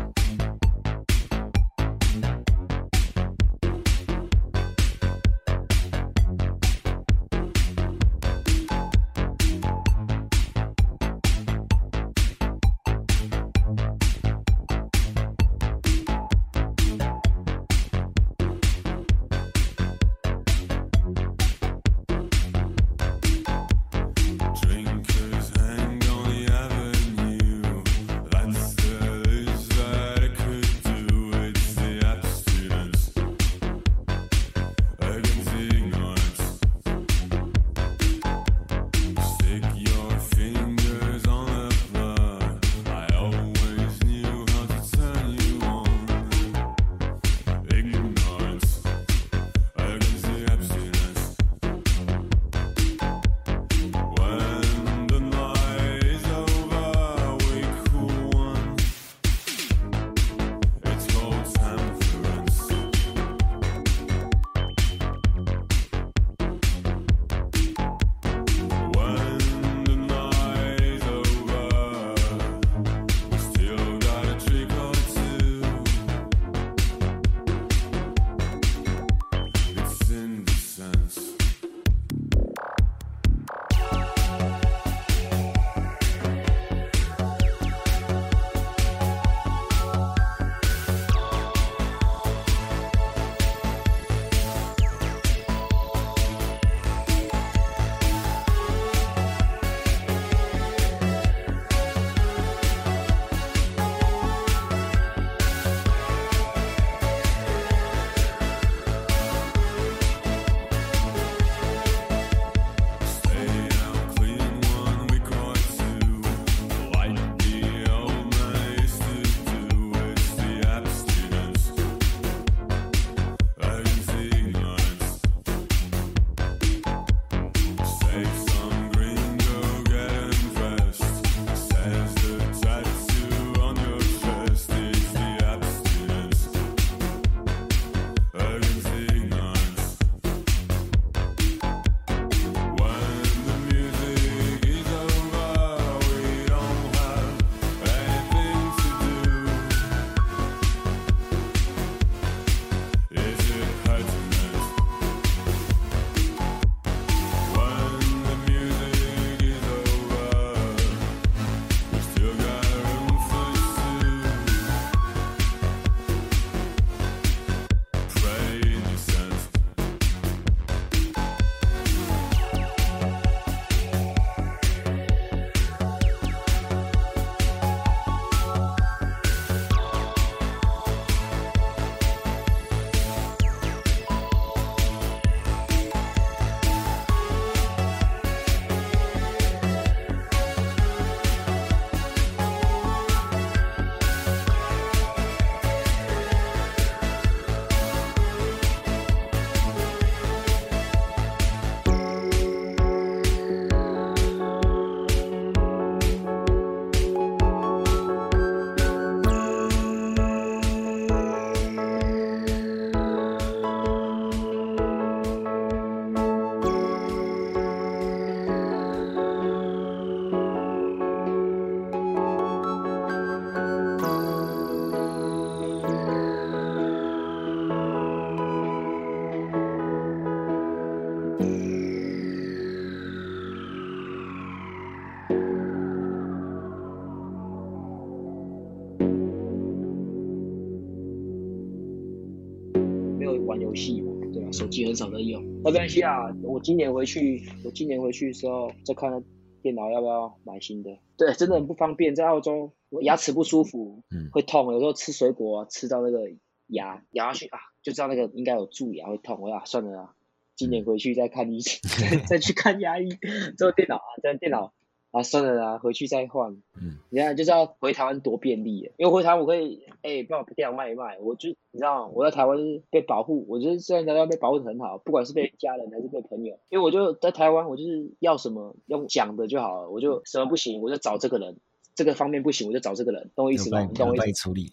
[243.57, 244.51] 玩游戏嘛，对吧？
[244.51, 245.43] 手机很少在用。
[245.63, 249.23] 没关系啊，我今年回去，我今年回去的时候再看看
[249.63, 250.91] 电脑要不要买新的。
[251.17, 256.29] 对，真的很不方便，在澳洲我牙齿不舒服，嗯，会痛，有时候吃水果啊，吃到那个
[256.67, 259.39] 牙咬下去啊，就知道那个应该有蛀牙会痛。
[259.41, 260.13] 我呀，算了啊，
[260.55, 261.81] 今年回去再看医生，
[262.29, 263.09] 再去看牙医。
[263.57, 264.73] 之后电脑啊，这电脑。
[265.17, 266.51] 啊，算了啦，回去再换。
[266.79, 271.17] 嗯，你看就是要回台湾多便利，因为回台湾我可以，哎、欸，帮我电脑卖一卖。
[271.19, 272.57] 我就你知道，我在台湾
[272.89, 276.59] 被保护，我觉得现在台湾被保护的很好，不管是被家人还是被朋友。
[276.69, 281.57] 因为我就在台湾，我就是要什么用讲的就好了，我就什么不行，我就找这个人，
[281.95, 283.81] 这个方面不行，我就找这个人，懂我意思吗？
[283.83, 284.43] 你懂我意思？
[284.43, 284.69] 处理。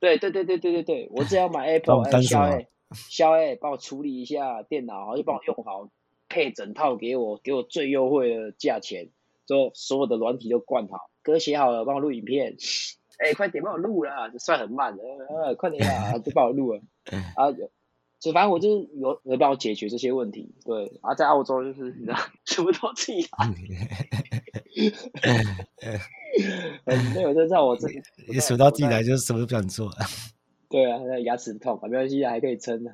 [0.00, 2.68] 对对对对对对对，我只要买 Apple，哎，肖 A，
[3.08, 5.88] 肖 A，帮我处理一下电脑，然后就帮我用好，
[6.28, 9.08] 配整套给我，给我最优惠的价钱。
[9.46, 12.56] 之后所有的软体都灌好，歌写好了，帮我录影片。
[13.16, 15.02] 哎、欸，快点帮我录啦，这算很慢的。
[15.28, 16.80] 呃，快点啊， 就帮我录了。
[17.36, 17.52] 啊，
[18.18, 20.52] 就反正我就是有有帮我解决这些问题。
[20.64, 23.54] 对，啊，在澳洲就是你知道， 什么都自己来。
[26.84, 29.88] 没有，就在我这里，你数到自己来就是什么都不想做。
[30.68, 32.90] 对啊，那牙齿痛，没关系，还可以撑的。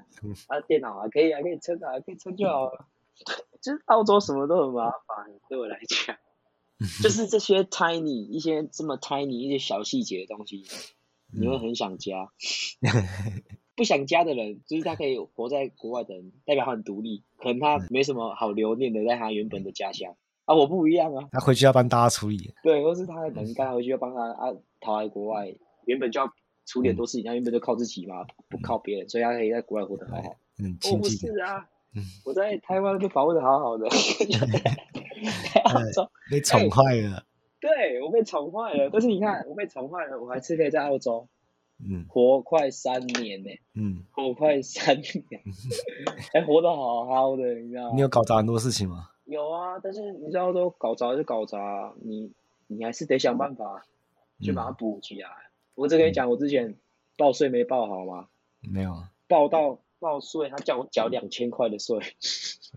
[0.48, 2.84] 啊，电脑啊，可以，啊可以撑啊，可以撑就好了。
[3.62, 6.14] 就是澳洲什么都很麻烦，对我来讲。
[7.02, 10.64] 就是这些 tiny 一些这么 tiny 一些小细节的东西，
[11.32, 12.30] 你会很想家。
[13.76, 20.54] 不想家的人，就是他可以活在国外的人，代表他很独立，可能他没什么好留念的，在他原本的家乡啊。
[20.54, 22.52] 我不一样啊，他回去要帮大家处理。
[22.62, 25.54] 对，或是他可能刚回去要帮他啊，逃来国外，
[25.86, 26.30] 原本就要
[26.66, 30.36] 处理很多事情，他原本就靠自己嘛，不靠别人，所以他可以在国外活得好好。
[30.58, 31.66] 嗯，我不是啊，
[32.26, 33.88] 我在台湾被保护的好好的。
[35.64, 37.24] 澳洲被宠坏了，
[37.60, 38.90] 对我被宠坏了。
[38.92, 41.28] 但是你看，我被宠坏了，我还是可以在澳洲，
[41.78, 45.42] 嗯，活快三年呢，嗯， 活快三年，
[46.32, 47.94] 还活得好好的，你知道吗？
[47.94, 49.10] 你有搞砸很多事情吗？
[49.24, 52.32] 有啊，但是你知道都搞砸就搞砸，你
[52.66, 53.86] 你还是得想办法
[54.40, 55.28] 去把它补起来。
[55.74, 56.76] 我只跟你讲，我之前
[57.16, 58.28] 报税没报好吗？
[58.60, 61.98] 没有啊，报到报税，他叫我缴两千块的税，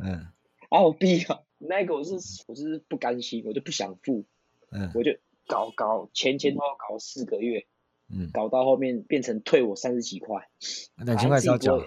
[0.02, 0.28] 嗯，
[0.70, 1.40] 好 逼啊！
[1.68, 2.16] 那个我是
[2.48, 4.26] 我是不甘心，我就不想付，
[4.70, 7.66] 嗯，我就搞搞前前后后搞四个月，
[8.10, 10.50] 嗯，搞到后面变成退我三十几块，
[10.98, 11.80] 两千块是要缴，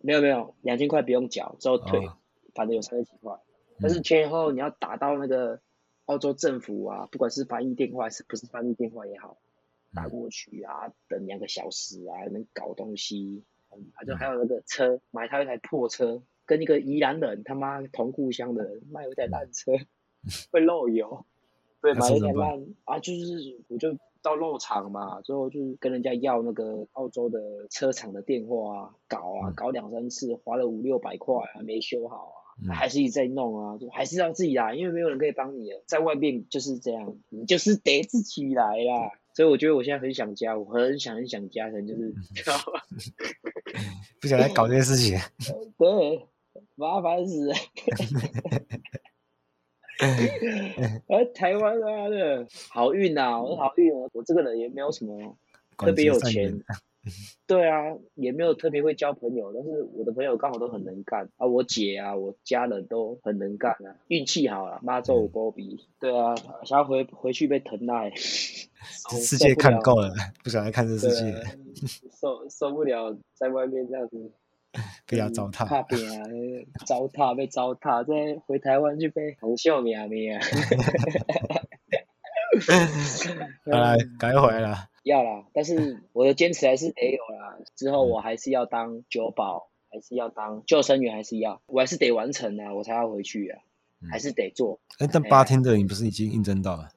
[0.00, 2.16] 没有没有，两千块不用缴，之后退，哦、
[2.54, 3.38] 反正有三十几块，
[3.78, 5.60] 但是前后你要打到那个
[6.06, 9.36] 澳洲政府啊，不管是翻译电话还是不是翻译电话也好，
[9.92, 16.22] 打过去啊，等两个小时啊，能搞东西，嗯，还就还有那个车，买他一台破车。
[16.46, 19.72] 跟一个宜兰人他妈同故乡的人卖一台烂车，
[20.52, 21.24] 会漏油，
[21.80, 32.32] 对，买一台烂啊，就是我就到肉厂嘛，最后就跟人家要那个澳洲的车厂的电话啊，搞啊，搞两三次，花了五六百块啊，没修好
[32.68, 39.10] 啊，还是一直在弄啊，就还是要自己来，因为没有人可以帮你了，在外面就是这样，你就是得自己来啦。
[39.34, 42.14] 所以我觉得我现在很想家，我很想很想家，人就是？
[44.20, 45.18] 不想再搞这些事情，
[45.76, 46.26] 对。
[46.74, 47.54] 麻烦死了！
[51.08, 55.36] 而台湾啊的好运啊，我好运，我我这个人也没有什么
[55.78, 56.60] 特别有钱，
[57.46, 66.34] 对啊，也没有特别会交朋友，但是我的朋友刚好都很能干啊，我姐啊，我家人都很能干啊，运气好了，妈祖保庇，对啊，
[66.64, 71.32] 想要回回去被疼爱， 世界看够了，不想再看这世界，
[72.20, 74.32] 受受不了在外面这样子。
[75.06, 76.24] 被他糟蹋，怕别啊，
[76.86, 80.38] 糟蹋被糟蹋，再回台湾去被红秀苗苗。
[83.64, 84.88] 来，改回来了。
[85.02, 87.58] 要啦，但是我的坚持还是得有啦。
[87.74, 93.60] 之后我还是要当酒保，还是要当救生员，还是要，我还是得完成啊，我才要回去啊，
[94.10, 94.80] 还是得做。
[94.98, 96.90] 哎，但八天的你不是已经应征到了？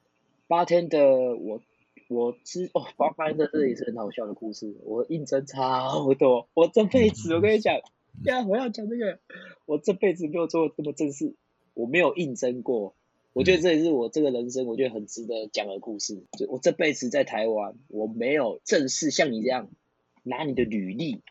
[0.47, 0.99] 八天的
[1.36, 1.61] 我。
[2.10, 2.86] 我知哦，
[3.16, 4.76] 发现这这也是很好笑的故事。
[4.84, 7.76] 我应征超多，我这辈子我跟你讲，
[8.24, 9.20] 呀，我要讲这个，
[9.66, 11.36] 我这辈子没有做过这么正式，
[11.74, 12.95] 我没有应征过。
[13.34, 16.24] 我觉得这也是我这个人生，我觉得很值得讲的故事。
[16.38, 19.70] 就我这辈子在台湾，我没有正式像你这样
[20.24, 21.22] 拿你的履历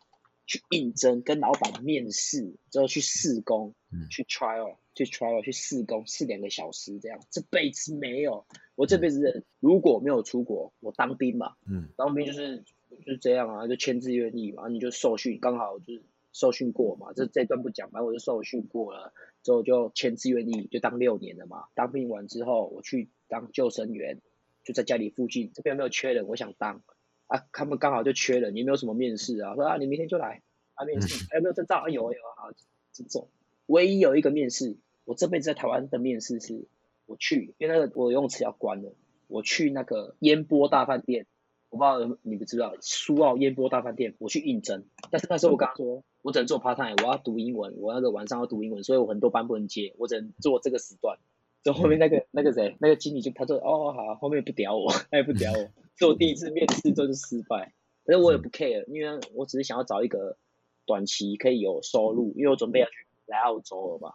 [0.46, 3.74] 去应征，跟老板面试之后去试工，
[4.10, 4.76] 去 trial。
[4.96, 8.46] 去 trial 去试工试两个小时这样，这辈子没有。
[8.74, 12.64] 我这辈子如果没有出国，我当兵嘛，嗯，当兵就是
[13.04, 17.12] 就是这样啊，就签字愿意嘛，你就受训，刚好就是受训过嘛。
[17.14, 21.66] 这这段不讲，反正我就受训过了，之后就签字愿意，就当六年了嘛。
[21.74, 24.22] 当兵完之后，我去当救生员，
[24.64, 26.26] 就在家里附近，这边有没有缺人？
[26.26, 26.82] 我想当
[27.26, 29.54] 啊，他们刚好就缺人，你有没有什么面试啊？
[29.54, 30.42] 说啊，你明天就来
[30.74, 31.86] 啊，面试，还有没有证照？
[31.88, 32.50] 有有好，
[32.92, 33.28] 这种
[33.66, 34.76] 唯一有一个面试，
[35.06, 36.66] 我这辈子在台湾的面试是，
[37.06, 38.92] 我去，因为那个我游泳池要关了，
[39.28, 41.26] 我去那个烟波大饭店。
[41.68, 51.18] 我不知道你们知不知道苏澳烟波大饭店，我去应征，但是那时候我跟他说，我只能做 part time，我要读英文，我那个晚上要读英文，所以我很多班不能接，我只能做这个时段。
[51.64, 57.72] 就后面那个那个谁，那个经理就他说哦好，后面不屌我，他也不屌我，做第一次面试就是失败，
[58.04, 60.38] 可是我也不 care，因为我只是想要找一个
[60.86, 62.92] 短期可以有收入，因为我准备要去
[63.26, 64.14] 来澳洲了嘛。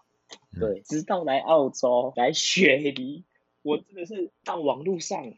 [0.59, 3.23] 对，直到来澳洲来雪梨，
[3.61, 5.33] 我真的是到网络上。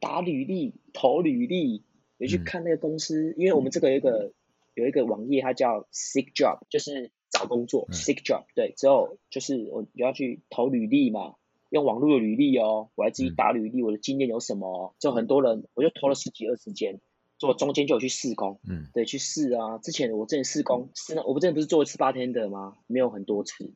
[0.00, 1.82] 打履历、投履历，
[2.18, 4.34] 也去看那个公司，嗯、因为我们这个有一个
[4.74, 8.44] 有一个网页，它叫 Seek Job，就是找工作、嗯、Seek Job。
[8.54, 11.36] 对，之后就是我要去投履历嘛，
[11.70, 14.94] 用网络的履历哦，我还自己打履历，我的经验有什么？
[14.98, 17.00] 就很多人，我就投了十几二十间，
[17.38, 19.78] 做中间就有去试工，嗯，对，去试啊。
[19.78, 22.76] 之前我之前试工试那，我不之前不是做一次 bartender 吗？
[22.88, 23.72] 没有很多次，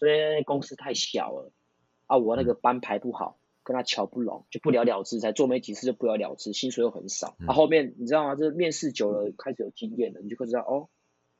[0.00, 1.52] 所以公司太小了
[2.06, 3.36] 啊，我那个班排不好。
[3.62, 7.36] 跟他瞧不拢，就不了了之，才做没几次就不了了之，薪水又很少。
[7.38, 8.34] 嗯、啊，后面你知道吗？
[8.34, 10.88] 这面试久了，开始有经验了，你就会知道哦，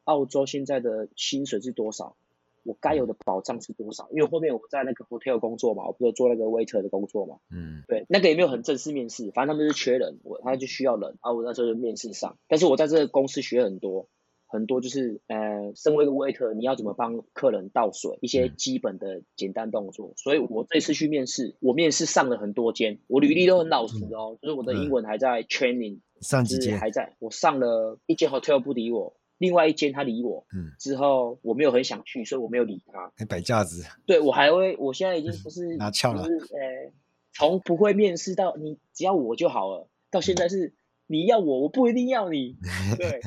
[0.04, 2.14] 澳洲现在的薪水是多少，
[2.62, 4.06] 我该有的保障是多少。
[4.12, 14.08] 因为后面我在那个 hotel 工作嘛，我不是做那个 waiter 的工作嘛，嗯，对，那个也没有很正式面试，反正他们是缺人，我他就需要人，啊，我那时候就面试上，但是我在这个公司学很多。
[14.50, 20.12] 很多就是呃，身为一个 waiter，你要怎么帮客人倒水，一些基本的简单动作。
[20.16, 33.84] 所以我这次去面试，我面试上了很多间，我履历都很老实哦，就是我的英文还在 training，上几间还在，我上了一间 hotel 不理我，另外一间他理我，嗯，之后我没有很想去，所以我没有理他，还摆架子。
[34.04, 36.92] 对，我还会，我现在已经不是 拿翘了，就是呃，
[37.32, 40.74] 从不会面试到你只要我就好了，到现在是。
[41.10, 42.54] 你要我，我不一定要你。
[42.96, 43.20] 对，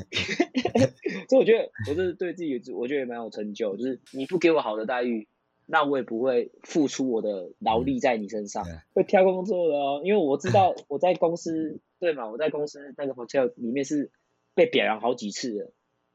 [1.27, 3.75] 所以我觉得我这是对自己，我觉得也蛮有成就。
[3.75, 5.27] 就是你不给我好的待遇，
[5.65, 8.63] 那我也不会付出我的劳力在你身上。
[8.63, 12.31] 嗯、会挑工作的哦，因为我知道我在公司，对嘛？
[12.31, 14.11] 我在公司那个 hotel 里面是
[14.55, 15.71] 被表扬好几次的，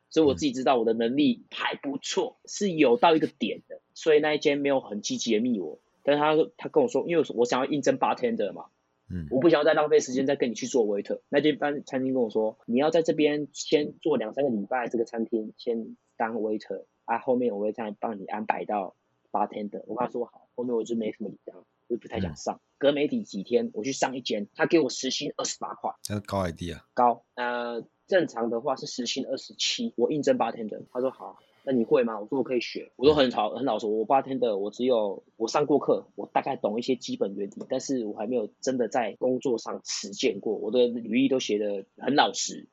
[0.09, 3.83] 所以我自己知道我的能力还不错，是有到一个点的。
[3.93, 8.65] 所以那一间没有很积极的密我，但是他他跟我说，因为我想要应征 bartender 嘛。
[9.11, 11.21] 嗯，我不想要再浪费时间再跟你去做 waiter。
[11.29, 18.97] 那间班餐厅跟我说，你要在这边先做两三个礼拜，这个餐厅先当 waiter，啊，后面我会再帮你安排到
[19.31, 19.83] bartender。
[19.87, 22.57] 我跟他说好，后面我就没什么理他，我就不太想上。
[22.57, 26.85] 嗯、隔没几几天，我去上一间，他给我时薪二十八块，那高还低啊？
[26.95, 29.95] 高，呃，正常的话是时薪二十七。
[29.97, 31.39] 我应征 bartender，他说好。
[31.71, 32.19] 那你会吗？
[32.19, 33.87] 我说我可以学，我都很好很老实。
[33.87, 40.55] 我 bartender，我只有我上过课，我大概懂一些基本原理，但是我还没有真的在工作上实践过。
[40.55, 42.69] 我的履历都写得很老实。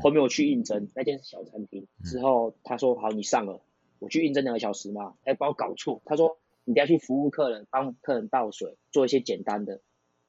[0.00, 3.60] 后面我去应征那间是小餐厅，之后他说好，你上了，
[3.98, 6.00] 我去应征两个小时嘛，哎把我搞错。
[6.06, 9.82] 他说你等下去服务客人，帮客人倒水，做一些简单的，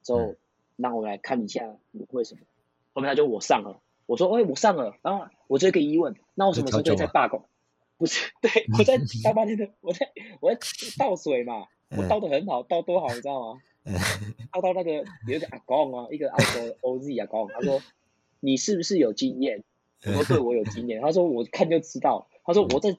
[0.04, 0.36] 之后
[0.76, 2.42] 让我来看一下你会什么。
[2.92, 7.46] 后面他就我上了，我说哎、欸、我上了，然后我这个疑问，那我什么时候可以再罢工？
[8.00, 10.60] 不是， 对，我在 大半天的，我在我在
[10.98, 13.62] 倒水嘛，我倒的很好，倒多好，你知道吗？
[14.54, 17.82] 倒到那个有一个阿公啊，一个澳洲 OZ 阿公，他说
[18.40, 19.64] 你是不是有经验？
[20.06, 21.02] 我说对，我有经验。
[21.02, 22.30] 他说我看就知道。
[22.46, 22.98] 他说我在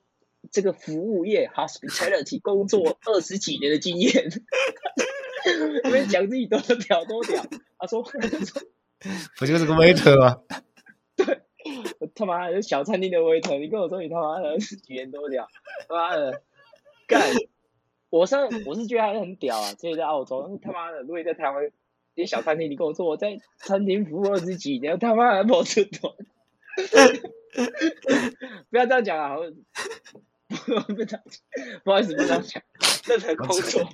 [0.51, 4.31] 这个服务业 hospitality 工作二十几年的经验。
[5.83, 7.43] 他们讲自己多屌多屌。
[7.79, 10.43] 他说不就是个 waiter 吗？
[11.83, 11.97] 对。
[11.99, 15.49] 我他妈的小餐厅的 waiter，你跟我说你他妈的几年多屌，
[15.89, 16.43] 他妈的
[17.07, 17.21] 干！
[18.09, 18.35] 我是
[18.67, 21.71] 我是觉得他很屌啊，这里在澳洲，他妈的，如果你在台湾，
[22.15, 26.17] 点小餐厅，你跟我说我在餐厅服务二十几年，他妈的没出头，
[28.71, 29.37] 不要这样讲啊！
[30.49, 30.57] 不
[30.95, 31.05] 不
[31.85, 32.61] 不好意思，不这样讲，
[33.07, 33.89] 任何工作，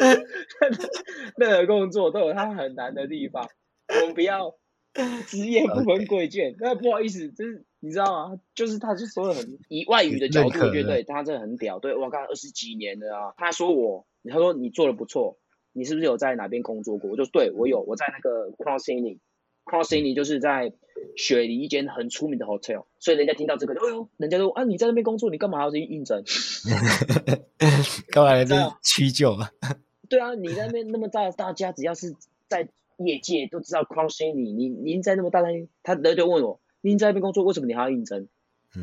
[1.36, 3.46] 任何工作都有它很难的地方，
[3.88, 4.56] 我们不要。
[5.26, 8.40] 职业不分贵贱，那不好意思，就是你知道吗？
[8.54, 11.80] 就是他就说的很以外语的角度，我觉得对他真的很屌。
[11.80, 15.36] 对，我刚二十几年了啊，他说我，他说你做的不错，
[15.72, 17.10] 你是不是有在哪边工作过？
[17.10, 20.72] 我就对我有，我在那个 Cross City，Cross City 就是在
[21.16, 26.22] 雪梨一间很出名的 hotel，所以人家听到这个，哎呦，人家说啊，你在那边工作，你干嘛要去应征？
[28.12, 29.50] 干嘛来这屈就啊？
[30.08, 32.14] 对啊，你在那边那么大，大家只要是
[32.48, 32.68] 在。
[32.98, 35.40] 业界都知道 Crown City，你您在那么大
[35.82, 38.28] 他人就问我，您在那边工作，为什么你还要应征？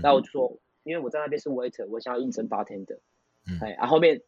[0.01, 2.99] 那、嗯、我就说，因为我在那边是 waiter，我想要应征 bartender。
[3.47, 4.21] 嗯，哎，然后后面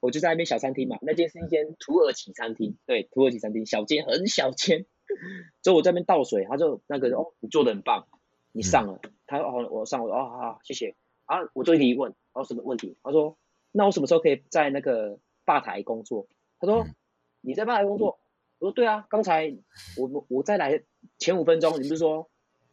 [0.00, 4.86] 我就在那边小餐厅嘛，那间是一间土耳其餐厅，对，土耳其餐厅小间很小间，
[5.62, 8.06] 之后我在那边倒水，他就那个哦，你做的很棒，
[8.52, 10.94] 你上了，嗯、他说哦，我上了，哦，好，好，谢谢。
[11.24, 12.96] 啊，我做一题问，哦，什么问题？
[13.02, 13.38] 他说，
[13.70, 16.26] 那我什么时候可以在那个吧台工作？
[16.58, 16.94] 他说，嗯、
[17.40, 18.18] 你在吧台工作？
[18.60, 19.52] 我说对啊，刚才
[19.96, 20.82] 我我再来
[21.18, 22.30] 前五分钟，你不是说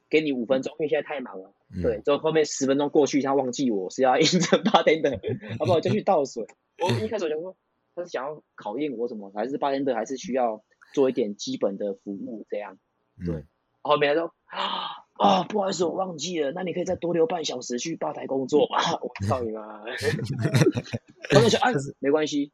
[0.10, 1.54] 给你五分钟，因为现在太忙了。
[1.74, 5.80] 嗯、对，就后后面十分钟过去，他忘记我是要应征 bartender，好不好？
[5.82, 6.46] 就去倒水。
[6.80, 7.56] 我一开始我就说，
[7.96, 9.32] 他是想要考验我什么？
[9.34, 10.64] 还是 bartender 还是需要
[10.94, 12.78] 做一点基本的服务这样？
[13.26, 13.48] 对，嗯、
[13.82, 18.78] 后面他说啊啊，不好意思，我忘记了，那你可以再多留半小时去吧台工作吗？
[19.02, 19.84] 我操你妈！
[21.32, 22.52] 他就说哎，没关系，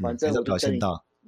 [0.00, 0.78] 反正我就跟你，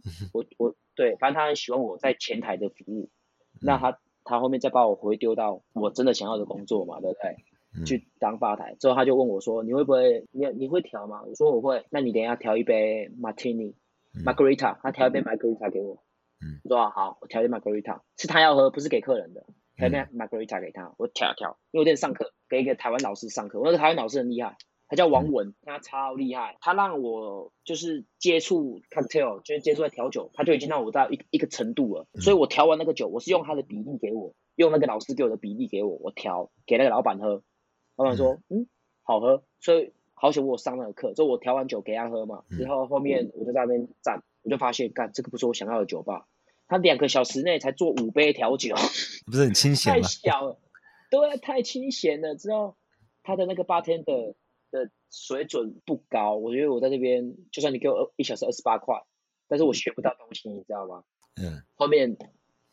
[0.33, 3.11] 我我对，反正他很喜欢我在前台的服务，
[3.55, 3.99] 嗯、那他。
[4.25, 7.37] 他后面再把我回丢到我真的想要的工作嘛，对不对？
[7.75, 10.27] 嗯、 去当吧台之后，他就问我说：“你会不会？
[10.33, 16.05] 你你会调吗？”我说：“我会。”那你等一下调一杯 Martini，Margarita，、嗯、他调一杯 Margarita 给我。
[16.45, 19.47] 嗯，我说：“好，我调一杯 Margarita，是他要喝，不是给客人的。
[19.77, 21.57] 调一杯 Margarita 给他，我调调。
[21.71, 26.57] 因为我在上课，给一个台湾老师上课，我那个台湾老师很厉害。”他叫王文，他超厉害。
[26.63, 32.07] 他让我就是接触 cocktail，就是接触在调酒，他就已经让我到一一个程度了。
[32.15, 37.43] 所以我调完那个酒，我是用他的比例给我，用那个老师给我的比例给我，我调给那个老板喝。
[37.97, 38.67] 老板说，嗯，
[39.03, 39.45] 好喝。
[39.61, 42.45] 所以好险我上那个课，就我调完酒给他喝嘛。
[42.49, 46.27] 之后后面我就在那边站，我就发现，干这个不是我想要的酒吧。
[46.67, 48.75] 他两个小时内才做五杯调酒，
[49.27, 50.01] 不是很清闲吗？
[50.01, 50.59] 太小了，
[51.11, 52.35] 对，太清闲了。
[52.37, 52.75] 之后
[53.23, 54.35] 他的那个 bartender。
[54.71, 59.03] 的水准不高，我觉得我在这边，就算你给我一小时二十八块，
[59.49, 61.05] 但是我学不到东西，你知道吗？
[61.37, 61.63] 嗯。
[61.75, 62.17] 后面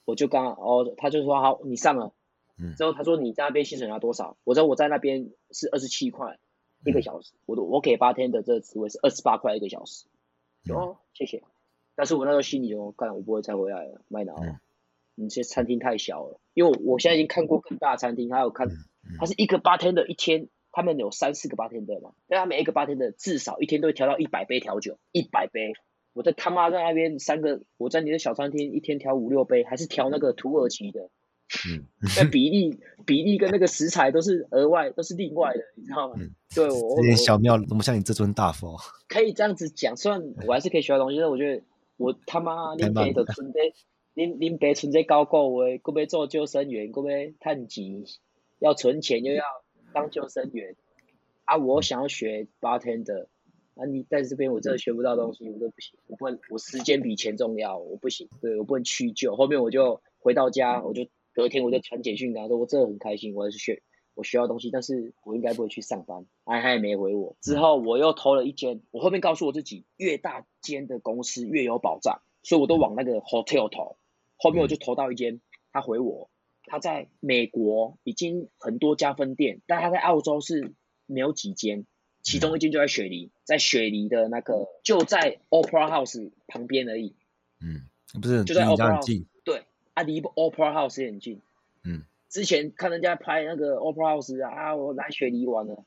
[0.06, 2.14] 我就刚哦，他就说好，你上了。
[2.58, 2.76] 嗯。
[2.76, 4.38] 之后他说你在那边薪水拿多少？
[4.44, 6.38] 我说我在那边是二十七块
[6.86, 10.06] 一个小时，嗯、我我给八天的这个职位是二十八块一个小时。
[10.74, 11.44] 哦，谢谢。
[11.96, 14.36] 但是我那时候心里就，干我不会再回来了，麦脑。
[14.42, 14.60] 嗯。
[15.18, 18.68] 你这餐厅太小了，因为我现在已经看过更大的餐厅，还有看，
[19.18, 20.50] 它是一个八天的一天。
[20.76, 25.72] 他们有三四个 bartender 嘛，但他每一个 bartender 至少一天都会调到一百杯调酒，一百杯。
[26.12, 31.10] 我在他妈在那边三个，我在你的小餐厅一天调五六杯，还是调那个土耳其的，
[31.70, 31.86] 嗯，
[32.18, 36.16] 那比例比例跟那个食材都是额外，都是另外的，你知道吗？
[36.18, 38.78] 嗯、对我，这点小庙怎么像你这尊大佛？
[39.08, 41.64] 可以这样子讲，虽然我还是可以学到东西，但我觉得
[41.96, 43.60] 我他妈你别的存在，
[44.14, 48.04] 你你别存在高够位，够要做救生员，够要探级，
[48.60, 49.44] 要存钱又要。
[49.96, 50.76] 当救生员
[51.46, 51.56] 啊！
[51.56, 53.28] 我想要学 bartender
[53.76, 53.86] 啊！
[53.86, 59.38] 你在这边我真的学不到东西，我都不行，我不能，我时间比钱重要，我不行，对，我不能屈就。
[59.38, 63.82] 后面我就回到家，我就隔天我就传简讯跟他说，我真的很开心，我还是学
[64.16, 66.26] 我学到东西，但是我应该不会去上班。
[66.44, 67.38] 哎，他也没回我。
[67.40, 73.96] 之后我又投了一间，我后面告诉我自己，越大间的公司越有保障，所以我都往那个 hotel 投。
[74.36, 75.40] 后面我就投到一间，
[75.72, 76.30] 他回我。
[76.68, 80.74] 他在美国已经很多家分店，但他在澳洲是
[81.06, 81.86] 没有几间，
[82.22, 87.16] 其中一间就在雪梨，在雪梨的那个就在 Opera House 旁边而已。
[87.62, 87.88] 嗯，
[88.22, 89.26] 不是，就在 Opera House。
[89.44, 89.64] 对，
[89.94, 91.42] 啊，离 Opera House 也很近。
[91.84, 95.86] 嗯，之前看人家拍那个 Opera House 啊，我来雪梨玩了。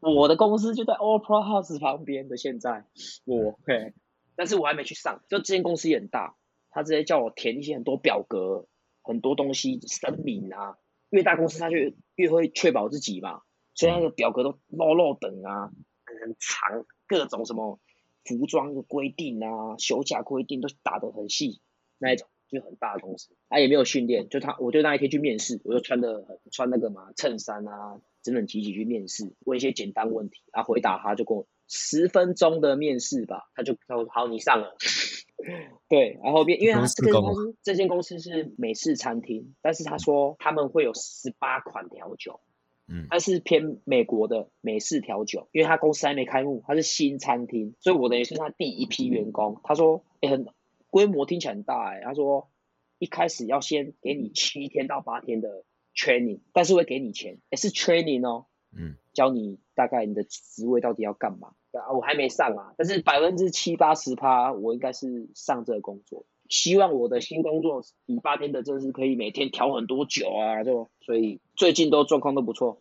[0.00, 2.84] 我的公司就在 Opera House 旁边的，现在
[3.24, 3.94] 我嘿，
[4.36, 6.36] 但是我还没去上，就这间公司也很大，
[6.70, 8.66] 他直接叫我填一些很多表格。
[9.08, 10.76] 很多东西声明啊，
[11.08, 11.76] 越大公司他就
[12.14, 13.40] 越会确保自己嘛，
[13.74, 15.72] 所以那个表格都漏漏等啊，
[16.04, 17.80] 很长，各种什么
[18.26, 21.62] 服装的规定啊、休假规定都打得很细，
[21.96, 34.76] 那一种就很大的公司，他、也没有训练，就他，我就那一天去面试，我就穿的穿那个嘛衬衫啊，整整齐齐去面试，问一些简单问题，然后回答他就跟我十分钟的面试吧，他就他说好，你上了。
[35.88, 42.40] 对，然后边，因为他这间公司，这间公司是美式餐厅，但是他说他们会有十八款调酒，
[42.88, 49.60] 嗯，他是偏美国的美式调酒，因为他公司还没开幕，他是新餐厅，所以我等于是他第一批员工。
[49.62, 50.46] 他说，哎，很
[50.90, 52.50] 规模听起来很大哎，他说
[52.98, 55.64] 一开始要先给你七天到八天的
[55.94, 58.46] training，但是会给你钱，哎，是 training 哦，
[58.76, 61.48] 嗯，教你大概你的职位到底要干嘛。
[61.72, 66.24] 啊，我还没上啊，但是百分之七八十趴，我应该是上这个工作。
[66.48, 72.80] 希望我的新工作比八天的，正式可以每天调很多酒啊，就所以最近都状况都不错。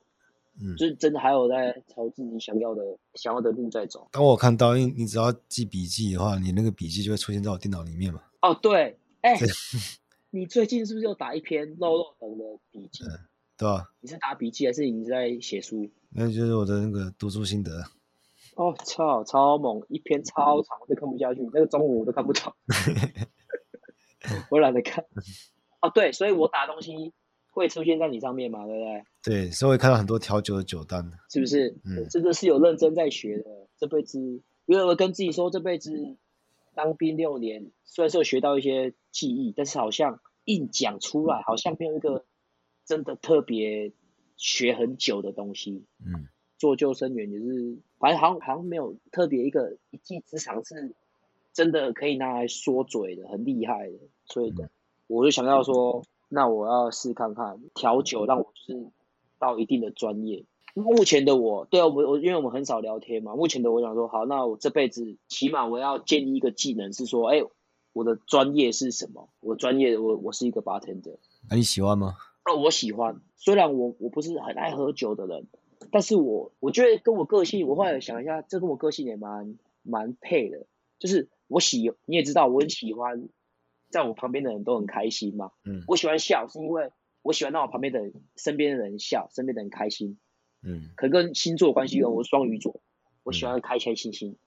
[0.60, 2.82] 嗯，就是真的还有在朝自己想要的
[3.14, 4.08] 想要的路在走。
[4.12, 8.22] 当我看到，因你只要记笔记的话，你那个笔记就会出现在我电脑里面嘛。
[8.42, 9.46] 哦，对，哎、欸，
[10.32, 13.04] 你最近是不是又打一篇漏漏等的笔记？
[13.04, 13.20] 嗯，
[13.58, 13.90] 对啊。
[14.00, 15.90] 你是打笔记还是你是在写书？
[16.10, 17.84] 那就是我的那个读书心得。
[18.56, 21.42] 哦，超超猛，一篇超长，我都看不下去。
[21.54, 22.54] 那个中午我都看不懂，
[24.50, 25.06] 我懒得看。
[25.82, 27.14] 哦，对，所以我打东西
[27.52, 29.04] 会出现在你上面嘛，对不对？
[29.22, 31.78] 对，所以会看到很多调酒的酒单，是不是？
[31.86, 33.44] 嗯，这个是有认真在学的。
[33.78, 34.20] 这辈子，
[34.66, 36.18] 因为我跟自己说，这辈子
[36.74, 42.26] 当兵六年，虽然说学到一些技艺，但是好像硬讲出来，好像没有一个
[42.88, 43.92] 真的特别
[44.38, 45.84] 学很久的东西。
[46.00, 46.28] 嗯，
[46.58, 50.96] 做救生员也是，反正好像好像没有特别一个一技之长是
[51.54, 53.98] 真的可以拿来说嘴的，很厉害的。
[54.26, 54.70] 所以的，嗯、
[55.08, 58.88] 我就想要说，那我要试看看调酒，让我就是
[59.38, 60.46] 到一定的专业。
[60.74, 63.36] 目前的我，对啊，我我因为我们很少聊天嘛。
[63.36, 67.42] 目前的我想说，好，那我这辈子起码我要建立一个技能，是说，哎，
[67.94, 69.30] 我的专业是什么？
[69.40, 71.18] 我专业，我我是一个 bartender。
[71.50, 72.14] 那、啊、你喜欢吗？
[72.48, 73.22] 哦，我喜欢。
[73.36, 75.48] 虽然我我不是很爱喝酒的人，
[75.92, 80.66] 但是我我觉得跟我个性，我后来想一下，这跟我个性也蛮蛮配的。
[80.98, 83.30] 就是我喜，你也知道，我很喜欢
[83.90, 85.52] 在我旁边的人都很开心嘛。
[85.66, 85.84] 嗯。
[85.88, 86.92] 我喜欢笑，是因为
[87.22, 90.18] 我喜欢让我旁边的人、身边的人笑，身边的人开心。
[90.64, 92.82] 嗯，可能跟星座关系有，我是双鱼座，
[93.24, 94.38] 我喜欢开开心心。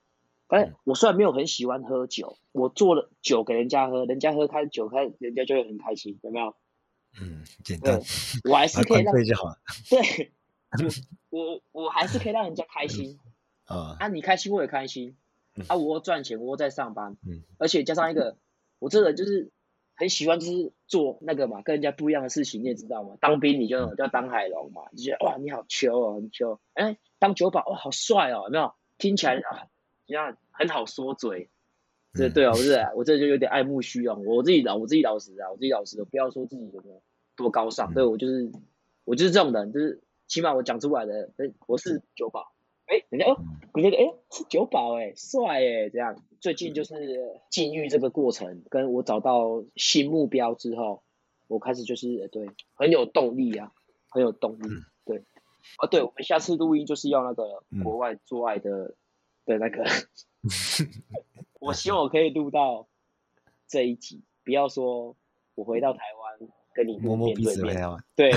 [0.47, 6.55] 哎、嗯，我虽然没有很喜欢喝酒，我做了酒给人家喝，人家喝开酒开，人家就会很开心，有没有？
[7.19, 7.99] 嗯，简单。
[8.49, 9.55] 我还是可以让对就好。
[9.89, 10.31] 对，
[11.29, 13.19] 我我还是可以让人家开心。
[13.67, 15.17] 嗯、啊，啊，你开心我也开心。
[15.55, 17.17] 嗯、啊，我赚钱，我在上班。
[17.27, 18.37] 嗯，而且加上一个，
[18.79, 19.51] 我这个就是。
[19.93, 23.17] 很喜欢就是做那个嘛，跟人家不一样的事情，你也知道嘛。
[23.21, 26.59] 当兵你就叫当海龙嘛，就觉得哇你好秋哦，很秋。
[26.73, 28.73] 哎，当酒保哇好帅哦，有没有？
[28.97, 29.67] 听起来啊，
[30.07, 31.50] 这样很好说嘴。
[32.13, 34.25] 这对啊，不是我这就有点爱慕虚荣。
[34.25, 36.83] 我自己老我自己老实啊，我自己老实，不要说自己有
[37.35, 37.93] 多高尚。
[37.93, 38.51] 对我就是
[39.05, 42.51] 我就是这种人，就是起码我讲出来的，哎，我是酒保。
[42.85, 43.37] 哎，人家哦，
[43.73, 46.21] 你那个哎是酒保哎，帅哎，这样。
[46.41, 46.95] 最近就是
[47.49, 51.03] 禁欲这个过程，跟我找到新目标之后，
[51.47, 53.71] 我开始就是对很有动力啊，
[54.09, 54.67] 很有动力。
[55.05, 55.23] 对，
[55.77, 58.95] 啊，对，我们下次录音就是要那个国外做爱的
[59.45, 59.85] 的那个，
[61.61, 62.87] 我希望我可以录到
[63.67, 65.15] 这一集，不要说
[65.53, 68.31] 我回到台湾跟你摸摸鼻子回来嘛，对，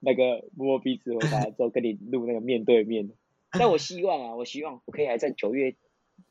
[0.00, 3.10] 那个摸摸鼻子回来之后跟你录那个面对面。
[3.50, 5.76] 但我希望啊，我希望我可以还在九月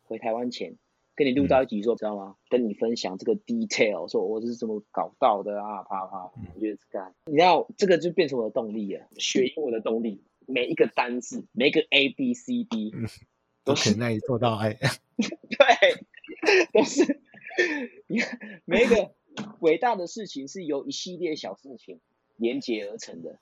[0.01, 0.75] 回台湾前
[1.15, 2.35] 跟你录到一集，说知道吗？
[2.49, 6.31] 跟你分享这个 detail，说我是怎么搞到的啊，啪啪。
[6.55, 10.23] 我觉得这个，你知道这个就变成我的动力了，学英文的动力。
[10.45, 12.91] 每一个单字，每一个 A B C D，
[13.63, 14.73] 都是难以做到哎。
[15.15, 16.05] 对，
[16.73, 17.21] 都是
[18.07, 19.13] 你看每一个
[19.59, 21.99] 伟大的事情是由一系列小事情
[22.35, 23.39] 连接而成的。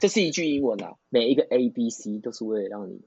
[0.00, 3.00] 这是一句英文啊，每一个 A B C 都是为了让你，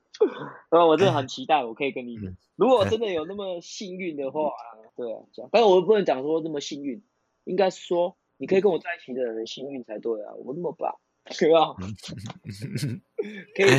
[0.69, 2.17] 呃，我真的很期待，我可以跟你，
[2.55, 4.53] 如果真的有那么幸运的话，
[4.95, 7.03] 对啊，这样，但是我不能讲说那么幸运，
[7.43, 10.95] 应该说你可以跟我在一起的人幸运才对啊，我那么棒，
[11.25, 11.75] 对吧？
[13.55, 13.69] 可以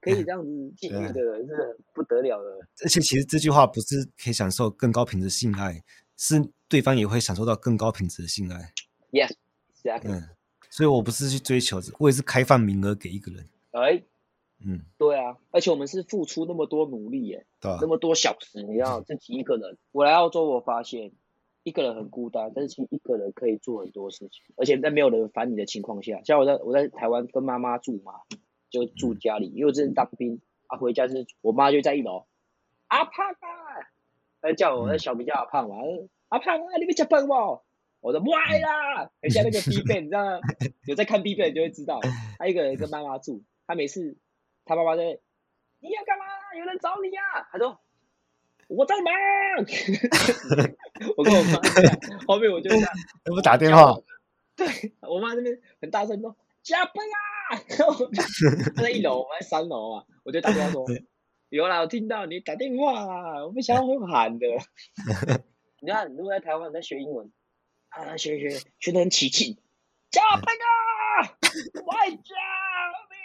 [0.00, 2.50] 可以这样子幸运的人是不得了的，
[2.84, 5.82] 而且其实这句话不是可以享受更高品质性爱，
[6.16, 8.72] 是对方也会享受到更高品质的性爱。
[9.10, 10.12] Yes，exactly。
[10.12, 10.28] 嗯
[10.72, 13.44] 所以我不是去追求，我也是开放名额给一个人。
[13.72, 14.04] 哎、欸，
[14.64, 19.76] 嗯，对啊，而且我们是付出那么多努力耶，对、啊，那么多小时，你要自己一个人。
[19.90, 21.10] 我来澳洲，我发现
[21.62, 26.20] 一个人很孤单，但是其实一个人可以做很多事情，而且在没有人烦你的情况下。
[26.24, 28.20] 像我在我在台湾跟妈妈住嘛，
[28.70, 32.26] 就住家里，嗯、因为我之前当兵啊，回家是我妈就在一楼，
[32.88, 33.90] 阿胖啊，
[34.40, 37.62] 他叫我，那小名叫阿胖嘛，嗯、阿胖啊，你们吃饭不？
[38.00, 40.40] 我说不爱啦，人家那个 BigBang，你知道吗？
[40.86, 42.00] 有在看 BigBang 就会知道，
[42.38, 44.16] 他一个人跟妈妈住，他每次
[44.64, 45.18] 他妈妈在，
[45.80, 46.24] 你要干嘛？
[46.58, 47.48] 有人找你呀、啊？
[47.52, 47.78] 他说
[48.68, 49.12] 我在忙，
[51.16, 51.60] 我跟我妈，
[52.26, 52.88] 后面我就这样，
[53.24, 54.00] 怎么打电话？
[54.56, 54.66] 对
[55.00, 56.94] 我妈那边很大声说加班
[57.50, 57.58] 啊，
[58.76, 60.84] 她在一楼，我在三楼啊，我就打电话说，
[61.48, 64.46] 有啦，我听到你打电话啦，我不想到会喊的。
[65.80, 67.30] 你看，如果在台湾在学英文。
[67.90, 69.58] 啊，学学学得很起劲，
[70.12, 71.26] 加班啊，
[71.86, 72.36] 外加
[73.10, 73.16] 没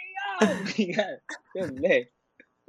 [0.48, 1.06] 有，你看
[1.54, 2.12] 就很累。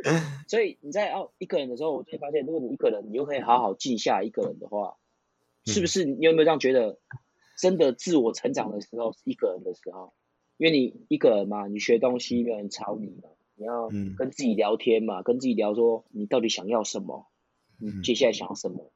[0.48, 4.98] 所以你在哦一个人的时候，我就会发现，如果你一个人，你又可以好好静下一个人的话，
[5.66, 6.06] 是不是？
[6.06, 7.00] 你有没有这样觉得？
[7.60, 10.14] 真的自我成长的时候是一个人的时候，
[10.58, 17.26] 因为你一个人嘛，你学东西没有人吵你嘛，你要跟自己聊天嘛，跟自己聊说你到底想要什么，
[17.80, 18.92] 你接下来想要什么。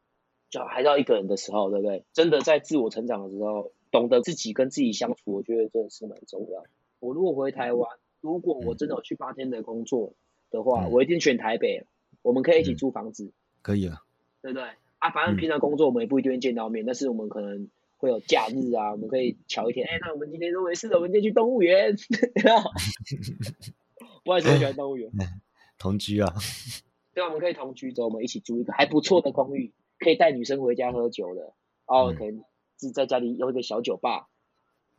[0.52, 2.06] 就还到一个人的时候，对不对？
[2.14, 6.64] 真的在自我成长的时候，懂得自己跟自己相处，我觉得真的是蛮重要。
[7.00, 7.90] 我如果回台湾，
[8.20, 10.14] 如果我真的有去八天的工作
[10.52, 11.86] 的话，嗯、我一定选台北。
[12.24, 13.34] 我们可以一起租房子，
[13.64, 14.04] 可以啊，
[14.44, 14.68] 对不对？
[15.00, 21.96] 啊，反正平常工作我们也不一定会见到面，但是我们可能会有假日啊， 我们可以瞧一天，哎，那我们今天都没事了，我们今天去动物园，
[24.24, 25.10] 我也是很喜欢动物园，
[25.80, 26.32] 同居啊，
[27.16, 31.54] 对，我们可以同居，之后我们一起租一个还不错的公寓，可以带女生回家喝酒的，
[31.88, 32.44] 哦，可能
[32.80, 34.28] 是在家里有一个小酒吧。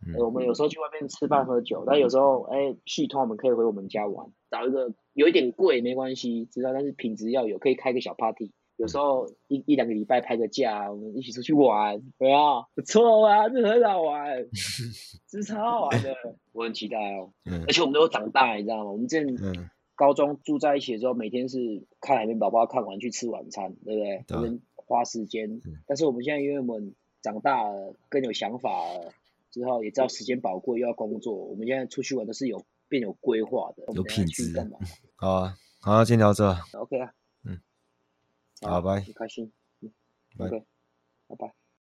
[0.05, 8.53] 嗯、我们有时候去外面吃饭喝酒，但有时候哎续摊我们可以回我们家玩，找一个有一点贵没关系，知道，但是品质要有，可以开个小 party。
[8.77, 14.45] 有时候一一两个礼拜拍个假，我们一起出去玩，对啊，不错啊，这很好玩，
[15.29, 16.15] 这是超好玩的，
[16.53, 17.33] 我很期待哦。
[17.45, 18.91] 嗯、而且我们都长大，你知道吗？
[18.91, 21.59] 我们之前高中住在一起的时候，每天是
[22.01, 24.25] 看海绵宝宝看完去吃晚餐，对不对？
[24.37, 29.13] 我们、嗯、花时间，但是我们现在因为我们长大了，更有想法了。
[29.53, 31.35] 之后也知道时间宝贵，又要工作。
[31.35, 34.69] 我们现在出去玩都是有变有规划的，有品质的。
[35.17, 36.47] 好啊，好啊，今天聊这。
[36.75, 37.15] OK 啊，
[37.45, 37.59] 嗯，
[38.61, 39.01] 好，拜。
[39.01, 39.91] 很开心，嗯，
[40.37, 40.51] 拜，
[41.27, 41.55] 拜拜。